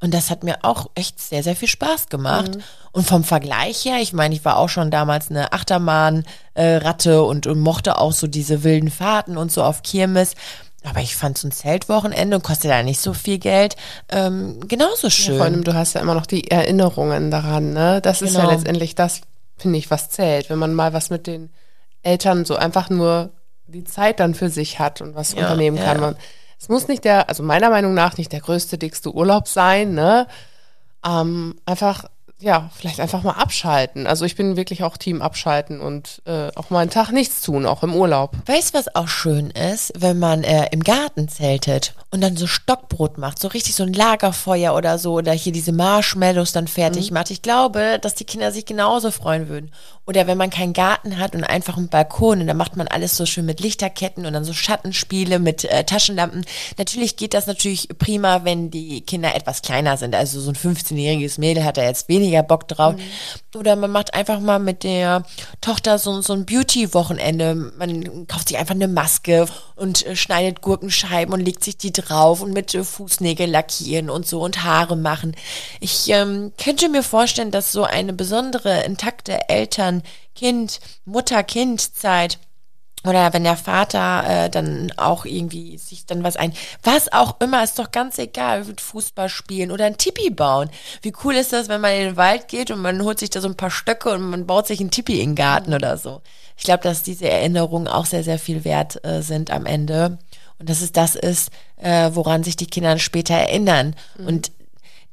[0.00, 2.58] Und das hat mir auch echt sehr, sehr viel Spaß gemacht.
[2.92, 7.60] Und vom Vergleich her, ich meine, ich war auch schon damals eine Achterbahn-Ratte und, und
[7.60, 10.34] mochte auch so diese wilden Fahrten und so auf Kirmes.
[10.86, 13.74] Aber ich fand so ein Zeltwochenende und kostet ja nicht so viel Geld,
[14.10, 15.36] ähm, genauso schön.
[15.38, 18.00] Vor allem, du hast ja immer noch die Erinnerungen daran, ne?
[18.02, 18.52] Das ist ja Genau.
[18.52, 19.22] letztendlich das,
[19.56, 20.50] finde ich, was zählt.
[20.50, 21.50] Wenn man mal was mit den
[22.02, 23.30] Eltern so einfach nur
[23.66, 26.02] die Zeit dann für sich hat und was Ja, unternehmen kann.
[26.02, 26.14] ja.
[26.60, 30.26] Es muss nicht der, also meiner Meinung nach nicht der größte, dickste Urlaub sein, ne?
[31.06, 32.04] Ähm, einfach
[32.40, 34.06] ja, vielleicht einfach mal abschalten.
[34.06, 37.64] Also ich bin wirklich auch Team abschalten und äh, auch mal einen Tag nichts tun,
[37.64, 38.32] auch im Urlaub.
[38.46, 42.46] Weißt du, was auch schön ist, wenn man äh, im Garten zeltet und dann so
[42.46, 47.12] Stockbrot macht, so richtig so ein Lagerfeuer oder so oder hier diese Marshmallows dann fertig
[47.12, 47.30] macht.
[47.30, 49.70] Ich glaube, dass die Kinder sich genauso freuen würden.
[50.06, 53.16] Oder wenn man keinen Garten hat und einfach einen Balkon und dann macht man alles
[53.16, 56.44] so schön mit Lichterketten und dann so Schattenspiele mit äh, Taschenlampen.
[56.76, 60.14] Natürlich geht das natürlich prima, wenn die Kinder etwas kleiner sind.
[60.14, 62.94] Also so ein 15-jähriges Mädel hat da jetzt weniger Bock drauf.
[63.54, 65.24] Oder man macht einfach mal mit der
[65.60, 67.54] Tochter so, so ein Beauty-Wochenende.
[67.54, 72.40] Man kauft sich einfach eine Maske und äh, schneidet Gurkenscheiben und legt sich die drauf
[72.40, 75.36] und mit äh, Fußnägel lackieren und so und Haare machen.
[75.80, 82.38] Ich ähm, könnte mir vorstellen, dass so eine besondere, intakte Eltern-Kind, Mutter-Kind-Zeit
[83.06, 86.52] oder wenn der Vater äh, dann auch irgendwie sich dann was ein,
[86.82, 90.70] was auch immer, ist doch ganz egal, mit Fußball spielen oder ein Tipi bauen.
[91.02, 93.40] Wie cool ist das, wenn man in den Wald geht und man holt sich da
[93.40, 96.22] so ein paar Stöcke und man baut sich ein Tipi in den Garten oder so.
[96.56, 100.18] Ich glaube, dass diese Erinnerungen auch sehr, sehr viel wert äh, sind am Ende.
[100.58, 103.96] Und dass es das ist, äh, woran sich die Kinder später erinnern.
[104.18, 104.52] Und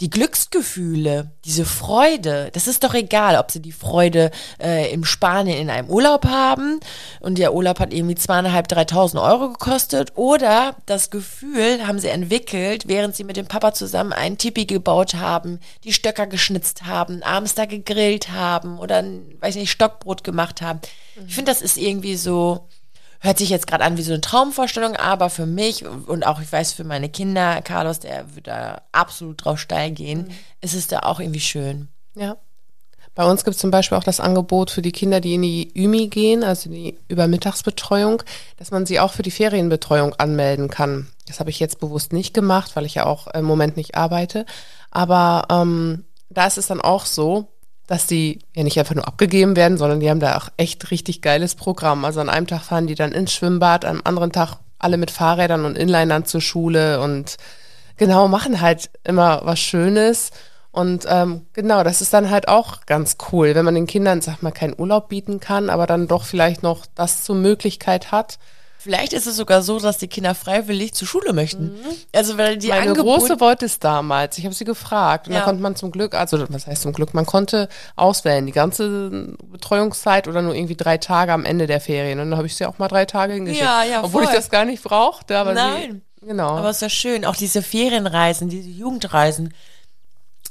[0.02, 5.60] die Glücksgefühle, diese Freude, das ist doch egal, ob sie die Freude äh, in Spanien
[5.60, 6.80] in einem Urlaub haben
[7.20, 12.88] und der Urlaub hat irgendwie zweieinhalb, dreitausend Euro gekostet oder das Gefühl haben sie entwickelt,
[12.88, 17.54] während sie mit dem Papa zusammen einen Tipi gebaut haben, die Stöcker geschnitzt haben, abends
[17.54, 20.82] da gegrillt haben oder, ein, weiß nicht, Stockbrot gemacht haben.
[21.28, 22.68] Ich finde, das ist irgendwie so,
[23.22, 26.52] hört sich jetzt gerade an wie so eine Traumvorstellung, aber für mich und auch ich
[26.52, 31.00] weiß für meine Kinder, Carlos, der wird da absolut drauf steil gehen, ist es da
[31.02, 31.88] auch irgendwie schön.
[32.16, 32.38] Ja.
[33.14, 35.72] Bei uns gibt es zum Beispiel auch das Angebot für die Kinder, die in die
[35.74, 38.24] Ümi gehen, also die Übermittagsbetreuung,
[38.58, 41.08] dass man sie auch für die Ferienbetreuung anmelden kann.
[41.28, 44.46] Das habe ich jetzt bewusst nicht gemacht, weil ich ja auch im Moment nicht arbeite.
[44.92, 47.50] Aber ähm, da ist es dann auch so,
[47.92, 51.22] dass die ja nicht einfach nur abgegeben werden, sondern die haben da auch echt richtig
[51.22, 52.06] geiles Programm.
[52.06, 55.66] Also an einem Tag fahren die dann ins Schwimmbad, am anderen Tag alle mit Fahrrädern
[55.66, 57.36] und Inlinern zur Schule und
[57.98, 60.32] genau, machen halt immer was Schönes.
[60.72, 64.42] Und ähm, genau, das ist dann halt auch ganz cool, wenn man den Kindern, sag
[64.42, 68.40] mal, keinen Urlaub bieten kann, aber dann doch vielleicht noch das zur Möglichkeit hat.
[68.84, 71.78] Vielleicht ist es sogar so, dass die Kinder freiwillig zur Schule möchten.
[72.16, 74.38] Also weil die Meine Angebote Große wollte es damals.
[74.40, 75.28] Ich habe sie gefragt.
[75.28, 75.40] Und Ja.
[75.40, 79.36] da konnte man zum Glück, also was heißt zum Glück, man konnte auswählen, die ganze
[79.52, 82.20] Betreuungszeit oder nur irgendwie drei Tage am Ende der Ferien.
[82.20, 83.64] Und dann habe ich sie auch mal drei Tage hingeschickt.
[83.64, 84.32] Ja, ja, Obwohl voll.
[84.32, 85.38] ich das gar nicht brauchte.
[85.38, 86.02] Aber Nein.
[86.20, 86.58] Sie, genau.
[86.58, 89.54] Aber es ist ja schön, auch diese Ferienreisen, diese Jugendreisen.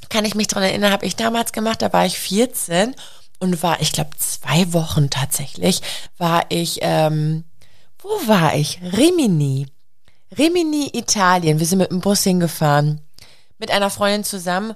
[0.08, 2.94] Kann ich mich dran erinnern, habe ich damals gemacht, da war ich 14
[3.38, 5.82] und war, ich glaube, zwei Wochen tatsächlich,
[6.18, 7.44] war ich, ähm,
[8.02, 8.80] wo war ich?
[8.82, 9.66] Rimini.
[10.36, 11.58] Rimini, Italien.
[11.58, 13.00] Wir sind mit dem Bus hingefahren.
[13.58, 14.74] Mit einer Freundin zusammen.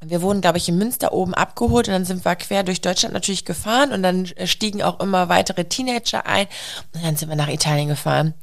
[0.00, 3.14] Wir wurden, glaube ich, in Münster oben abgeholt und dann sind wir quer durch Deutschland
[3.14, 6.46] natürlich gefahren und dann äh, stiegen auch immer weitere Teenager ein
[6.92, 8.34] und dann sind wir nach Italien gefahren.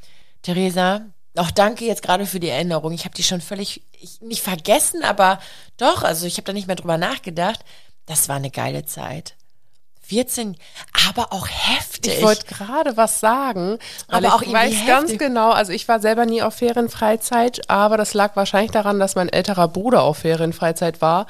[0.42, 1.02] Theresa,
[1.36, 2.92] auch danke jetzt gerade für die Erinnerung.
[2.92, 5.38] Ich habe die schon völlig ich, nicht vergessen, aber
[5.76, 7.60] doch, also ich habe da nicht mehr drüber nachgedacht.
[8.06, 9.36] Das war eine geile Zeit.
[10.04, 10.56] 14,
[11.08, 12.18] aber auch heftig.
[12.18, 13.78] Ich wollte gerade was sagen,
[14.08, 15.18] Aber auch ich weiß ganz heftig.
[15.20, 19.28] genau, also ich war selber nie auf Ferienfreizeit, aber das lag wahrscheinlich daran, dass mein
[19.28, 21.26] älterer Bruder auf Ferienfreizeit war.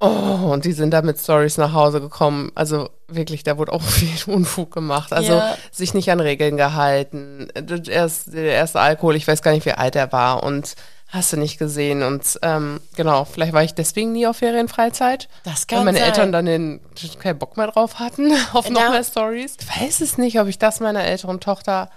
[0.00, 2.50] Oh, und die sind da mit Stories nach Hause gekommen.
[2.54, 5.12] Also wirklich, da wurde auch viel Unfug gemacht.
[5.12, 5.56] Also Ja.
[5.70, 7.48] sich nicht an Regeln gehalten.
[7.88, 10.74] Erst, der erste Alkohol, ich weiß gar nicht, wie alt er war und
[11.14, 12.02] hast du nicht gesehen.
[12.02, 15.28] Und ähm, genau, vielleicht war ich deswegen nie auf Ferienfreizeit.
[15.44, 16.08] Das kann Weil meine sein.
[16.08, 16.80] Eltern dann den,
[17.20, 19.56] keinen Bock mehr drauf hatten, auf noch mehr Stories.
[19.60, 21.90] Ich weiß es nicht, ob ich das meiner älteren Tochter.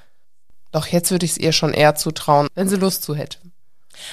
[0.71, 3.39] Doch jetzt würde ich es ihr schon eher zutrauen, wenn sie Lust zu hätte.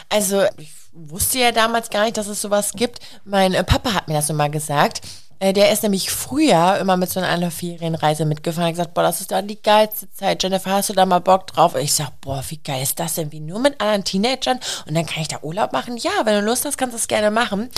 [0.09, 3.01] Also, ich wusste ja damals gar nicht, dass es sowas gibt.
[3.25, 5.03] Mein äh, Papa hat mir das immer gesagt.
[5.39, 8.69] Äh, der ist nämlich früher immer mit so einer Ferienreise mitgefahren.
[8.69, 10.43] Hat gesagt, boah, das ist dann die geilste Zeit.
[10.43, 11.75] Jennifer, hast du da mal Bock drauf?
[11.75, 13.33] Und ich sag, boah, wie geil ist das denn?
[13.33, 14.61] Wie nur mit anderen Teenagern?
[14.87, 15.97] Und dann kann ich da Urlaub machen?
[15.97, 17.71] Ja, wenn du Lust hast, kannst du es gerne machen.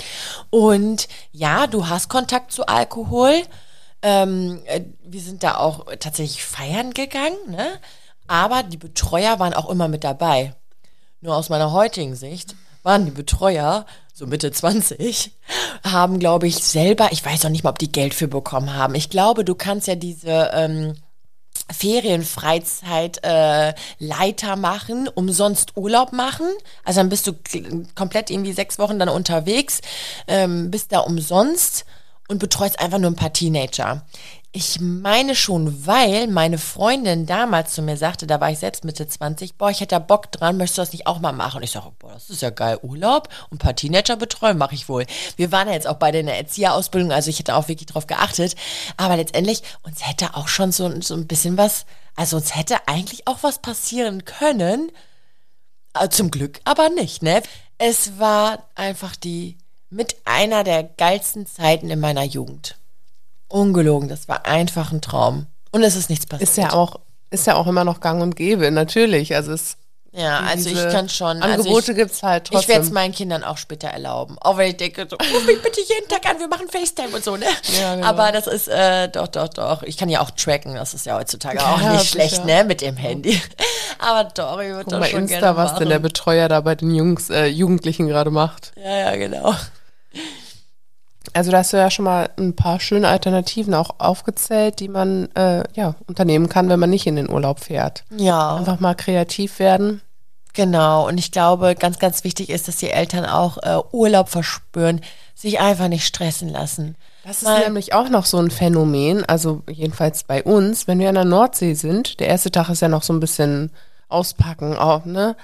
[0.49, 3.41] Und ja, du hast Kontakt zu Alkohol.
[4.01, 7.67] Ähm, äh, wir sind da auch tatsächlich feiern gegangen, ne?
[8.27, 10.53] Aber die Betreuer waren auch immer mit dabei.
[11.21, 13.85] Nur aus meiner heutigen Sicht waren die Betreuer,
[14.17, 15.31] so Mitte 20,
[15.83, 18.95] haben, glaube ich, selber, ich weiß auch nicht mal, ob die Geld für bekommen haben.
[18.95, 20.95] Ich glaube, du kannst ja diese ähm,
[21.71, 26.47] Ferienfreizeit äh, Leiter machen, umsonst Urlaub machen.
[26.83, 27.33] Also dann bist du
[27.93, 29.81] komplett irgendwie sechs Wochen dann unterwegs,
[30.27, 31.85] ähm, bist da umsonst.
[32.27, 34.05] und betreust einfach nur ein paar Teenager.
[34.53, 39.07] Ich meine schon, weil meine Freundin damals zu mir sagte, da war ich selbst Mitte
[39.07, 41.57] 20, boah, ich hätte da Bock dran, möchtest du das nicht auch mal machen?
[41.57, 44.73] Und ich sage, boah, das ist ja geil, Urlaub und ein paar Teenager betreuen, mache
[44.73, 45.05] ich wohl.
[45.35, 48.07] Wir waren ja jetzt auch beide in der Erzieherausbildung, also ich hätte auch wirklich drauf
[48.07, 48.55] geachtet.
[48.95, 51.85] Aber letztendlich, uns hätte auch schon so, so ein bisschen was,
[52.15, 54.91] also uns hätte eigentlich auch was passieren können.
[55.93, 57.43] Äh, Zum Glück aber nicht, ne?
[57.77, 59.57] Es war einfach die
[59.89, 62.75] mit einer der geilsten Zeiten in meiner Jugend.
[63.49, 65.47] Ungelogen, das war einfach ein Traum.
[65.71, 66.49] Und es ist nichts passiert.
[66.49, 69.35] Ist ja auch, ist ja auch immer noch gang und gäbe, natürlich.
[69.35, 69.77] Also es
[70.13, 71.41] Ja, also ich kann schon.
[71.43, 72.93] Angebote also ich, gibt's halt Ich werde es trotzdem.
[72.95, 74.37] meinen Kindern auch später erlauben.
[74.39, 77.23] Auch wenn ich denke, so, ruf mich bitte jeden Tag an, wir machen FaceTime und
[77.23, 77.45] so, ne?
[77.79, 78.07] Ja, genau.
[78.07, 79.83] Aber das ist, äh, doch, doch, doch.
[79.83, 82.45] Ich kann ja auch tracken, das ist ja heutzutage auch Ja, nicht schlecht, sicher.
[82.45, 82.63] ne?
[82.63, 83.39] Mit dem Handy.
[83.99, 86.03] Aber doch, ich würde das schon Insta, gerne was denn der machen.
[86.09, 88.71] Betreuer da bei den Jungs, äh, Jugendlichen gerade macht.
[88.81, 89.53] Ja, ja, genau.
[91.33, 95.29] Also da hast du ja schon mal ein paar schöne Alternativen auch aufgezählt, die man
[95.35, 98.03] äh, ja unternehmen kann, wenn man nicht in den Urlaub fährt.
[98.15, 98.55] Ja.
[98.55, 100.01] Einfach mal kreativ werden.
[100.53, 105.01] Genau, und ich glaube, ganz, ganz wichtig ist, dass die Eltern auch äh, Urlaub verspüren,
[105.35, 106.95] sich einfach nicht stressen lassen.
[107.23, 111.15] Das ist nämlich auch noch so ein Phänomen, also jedenfalls bei uns, wenn wir an
[111.15, 113.71] der Nordsee sind, der erste Tag ist ja noch so ein bisschen
[114.07, 115.35] auspacken, auch, ne?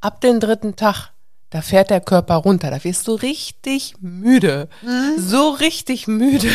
[0.00, 1.10] Ab dem dritten Tag,
[1.54, 4.68] da fährt der Körper runter, da wirst du richtig müde.
[5.16, 6.48] So richtig müde.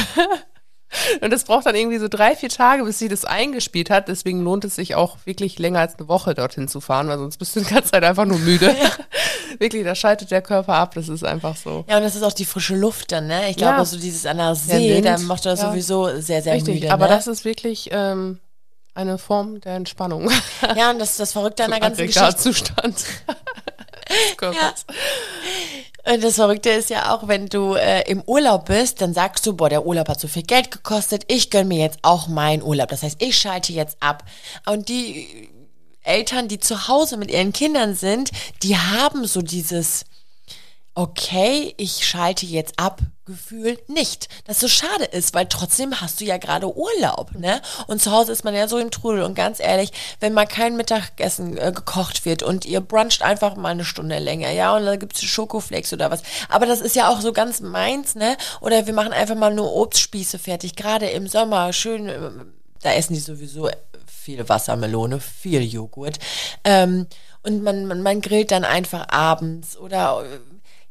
[1.21, 4.09] Und es braucht dann irgendwie so drei, vier Tage, bis sie das eingespielt hat.
[4.09, 7.37] Deswegen lohnt es sich auch wirklich länger als eine Woche dorthin zu fahren, weil sonst
[7.37, 8.75] bist du die ganze Zeit einfach nur müde.
[9.59, 10.95] wirklich, da schaltet der Körper ab.
[10.95, 11.85] Das ist einfach so.
[11.87, 13.49] Ja, und das ist auch die frische Luft dann, ne?
[13.49, 13.85] Ich glaube, Ja.
[13.85, 15.69] so dieses an der See, Wind, da macht er ja.
[15.69, 16.91] sowieso sehr, sehr Richtig, müde.
[16.91, 17.15] aber ne?
[17.15, 18.39] das ist wirklich ähm,
[18.95, 20.29] eine Form der Entspannung.
[20.75, 22.19] Ja, und das, das Verrückte an der ganzen Geschichte.
[24.37, 24.85] Körpers.
[26.05, 29.53] Und das Verrückte ist ja auch, wenn du äh, im Urlaub bist, dann sagst du,
[29.53, 32.89] boah, der Urlaub hat so viel Geld gekostet, ich gönn mir jetzt auch meinen Urlaub.
[32.89, 34.23] Das heißt, ich schalte jetzt ab.
[34.65, 35.49] Und die
[36.03, 38.31] Eltern, die zu Hause mit ihren Kindern sind,
[38.63, 40.05] die haben so dieses
[40.99, 44.27] okay, ich schalte jetzt ab, Gefühl nicht.
[44.45, 47.61] Das so schade ist, weil trotzdem hast du ja gerade Urlaub, ne?
[47.87, 49.23] Und zu Hause ist man ja so im Trudel.
[49.23, 53.69] Und ganz ehrlich, wenn mal kein Mittagessen äh, gekocht wird und ihr bruncht einfach mal
[53.69, 56.21] eine Stunde länger, ja, und da gibt's Schokoflakes oder was.
[56.49, 58.35] Aber das ist ja auch so ganz meins, ne?
[58.59, 62.19] Oder wir machen einfach mal nur Obstspieße fertig, gerade im Sommer, schön, äh,
[62.81, 63.69] da essen die sowieso
[64.05, 66.19] viel Wassermelone, viel Joghurt.
[66.65, 67.07] Ähm,
[67.43, 70.39] und man, man, man grillt dann einfach abends oder äh,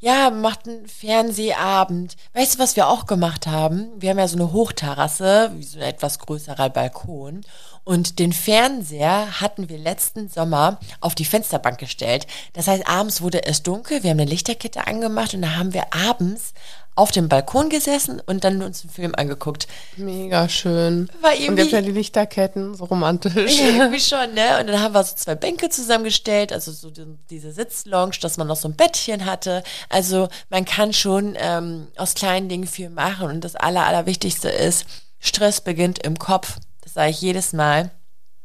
[0.01, 2.17] ja, macht einen Fernsehabend.
[2.33, 3.89] Weißt du, was wir auch gemacht haben?
[3.99, 7.43] Wir haben ja so eine Hochterrasse, wie so ein etwas größerer Balkon.
[7.85, 12.27] Und den Fernseher hatten wir letzten Sommer auf die Fensterbank gestellt.
[12.53, 15.95] Das heißt, abends wurde es dunkel, wir haben eine Lichterkette angemacht und da haben wir
[15.95, 16.53] abends
[16.99, 19.69] auf dem Balkon gesessen und dann uns einen Film angeguckt.
[19.97, 21.09] Mega schön.
[21.23, 23.61] War Und irgendwie- jetzt ja die Lichterketten, so romantisch.
[23.61, 24.59] Ja, irgendwie schon, ne?
[24.61, 28.49] Und dann haben wir so zwei Bänke zusammengestellt, also so die, diese Sitzlounge, dass man
[28.49, 29.63] noch so ein Bettchen hatte.
[29.89, 33.29] Also man kann schon ähm, aus kleinen Dingen viel machen.
[33.31, 34.85] Und das Aller, Allerwichtigste ist,
[35.21, 36.57] Stress beginnt im Kopf.
[36.83, 37.91] Das sage ich jedes Mal.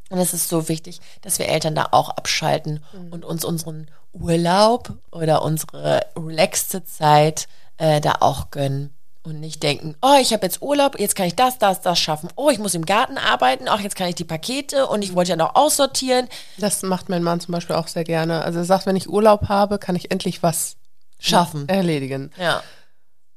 [0.09, 4.93] Und es ist so wichtig, dass wir Eltern da auch abschalten und uns unseren Urlaub
[5.11, 7.47] oder unsere relaxte Zeit
[7.83, 8.95] äh, da auch gönnen.
[9.25, 12.27] Und nicht denken, oh, ich habe jetzt Urlaub, jetzt kann ich das, das, das schaffen.
[12.35, 15.29] Oh, ich muss im Garten arbeiten, ach, jetzt kann ich die Pakete und ich wollte
[15.29, 16.27] ja noch aussortieren.
[16.57, 18.41] Das macht mein Mann zum Beispiel auch sehr gerne.
[18.41, 20.75] Also er sagt, wenn ich Urlaub habe, kann ich endlich was
[21.19, 21.69] Schaffen.
[21.69, 22.31] erledigen.
[22.37, 22.61] Ja.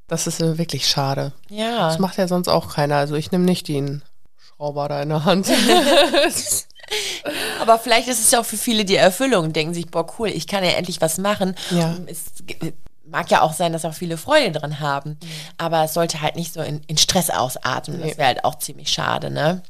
[0.09, 1.33] Das ist wirklich schade.
[1.51, 1.87] Ja.
[1.87, 2.97] Das macht ja sonst auch keiner.
[2.97, 4.03] Also ich nehme nicht den
[4.39, 5.47] Schrauber da in der Hand.
[7.61, 10.49] Aber vielleicht ist es ja auch für viele die Erfüllung, denken sich, boah, cool, ich
[10.49, 11.55] kann ja endlich was machen.
[11.71, 11.97] Ja.
[12.07, 12.25] Es
[13.09, 15.19] mag ja auch sein, dass auch viele Freude dran haben,
[15.59, 17.99] aber es sollte halt nicht so in, in Stress ausatmen.
[18.01, 18.17] Das Nee.
[18.19, 19.63] wäre halt auch ziemlich schade, ne?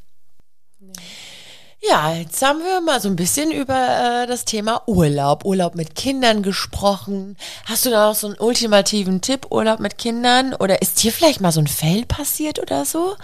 [1.88, 3.74] Ja, jetzt haben wir mal so ein bisschen über
[4.22, 7.36] äh, das Thema Urlaub, Urlaub mit Kindern gesprochen.
[7.66, 10.54] Hast du da noch so einen ultimativen Tipp, Urlaub mit Kindern?
[10.54, 13.14] Oder ist dir vielleicht mal so ein Fail passiert oder so?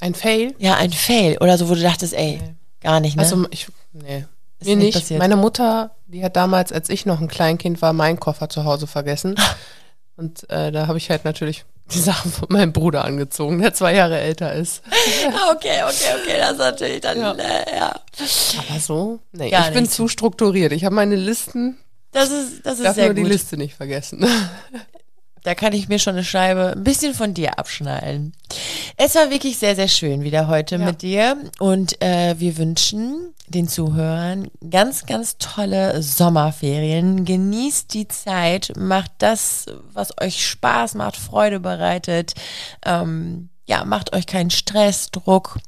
[0.00, 0.54] Ein Fail?
[0.58, 2.40] Ja, ein Fail oder so, wo du dachtest, ey,
[2.80, 3.22] gar nicht, ne?
[3.22, 4.24] Also ich, nee.
[4.62, 5.18] Ist Mir nicht passiert.
[5.20, 8.86] Meine Mutter, die hat damals, als ich noch ein Kleinkind war, meinen Koffer zu Hause
[8.86, 9.34] vergessen.
[10.16, 13.94] Und äh, da habe ich halt natürlich die Sachen von meinem Bruder angezogen, der zwei
[13.94, 14.82] Jahre älter ist.
[15.52, 17.32] Okay, okay, okay, das ist natürlich dann, Ja.
[17.32, 18.00] Äh, ja.
[18.68, 19.18] Aber so?
[19.32, 19.92] Nee, Gar ich bin nicht.
[19.92, 20.72] zu strukturiert.
[20.72, 21.78] Ich habe meine Listen,
[22.12, 23.30] Das ist, das ist darf sehr nur die gut.
[23.30, 24.26] Liste nicht vergessen.
[25.44, 28.32] Da kann ich mir schon eine Scheibe ein bisschen von dir abschneiden.
[28.96, 30.84] Es war wirklich sehr, sehr schön wieder heute Ja.
[30.86, 37.24] mit dir und äh, wir wünschen den Zuhörern ganz, ganz tolle Sommerferien.
[37.24, 42.34] Genießt die Zeit, macht das, was euch Spaß macht, Freude bereitet.
[42.86, 45.58] Ähm, ja, macht euch keinen Stress, Druck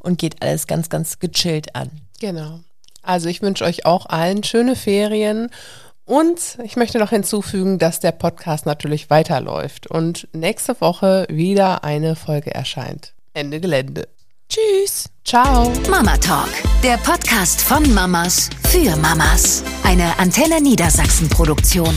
[0.00, 1.90] und geht alles ganz, ganz gechillt an.
[2.20, 2.60] Genau.
[3.02, 5.50] Also ich wünsche euch auch allen schöne Ferien
[6.10, 12.16] und ich möchte noch hinzufügen, dass der Podcast natürlich weiterläuft und nächste Woche wieder eine
[12.16, 13.14] Folge erscheint.
[13.32, 14.08] Ende Gelände.
[14.48, 15.08] Tschüss.
[15.24, 15.72] Ciao.
[15.88, 16.48] Mama Talk,
[16.82, 19.62] der Podcast von Mamas für Mamas.
[19.84, 21.94] Eine Antenne Niedersachsen Produktion.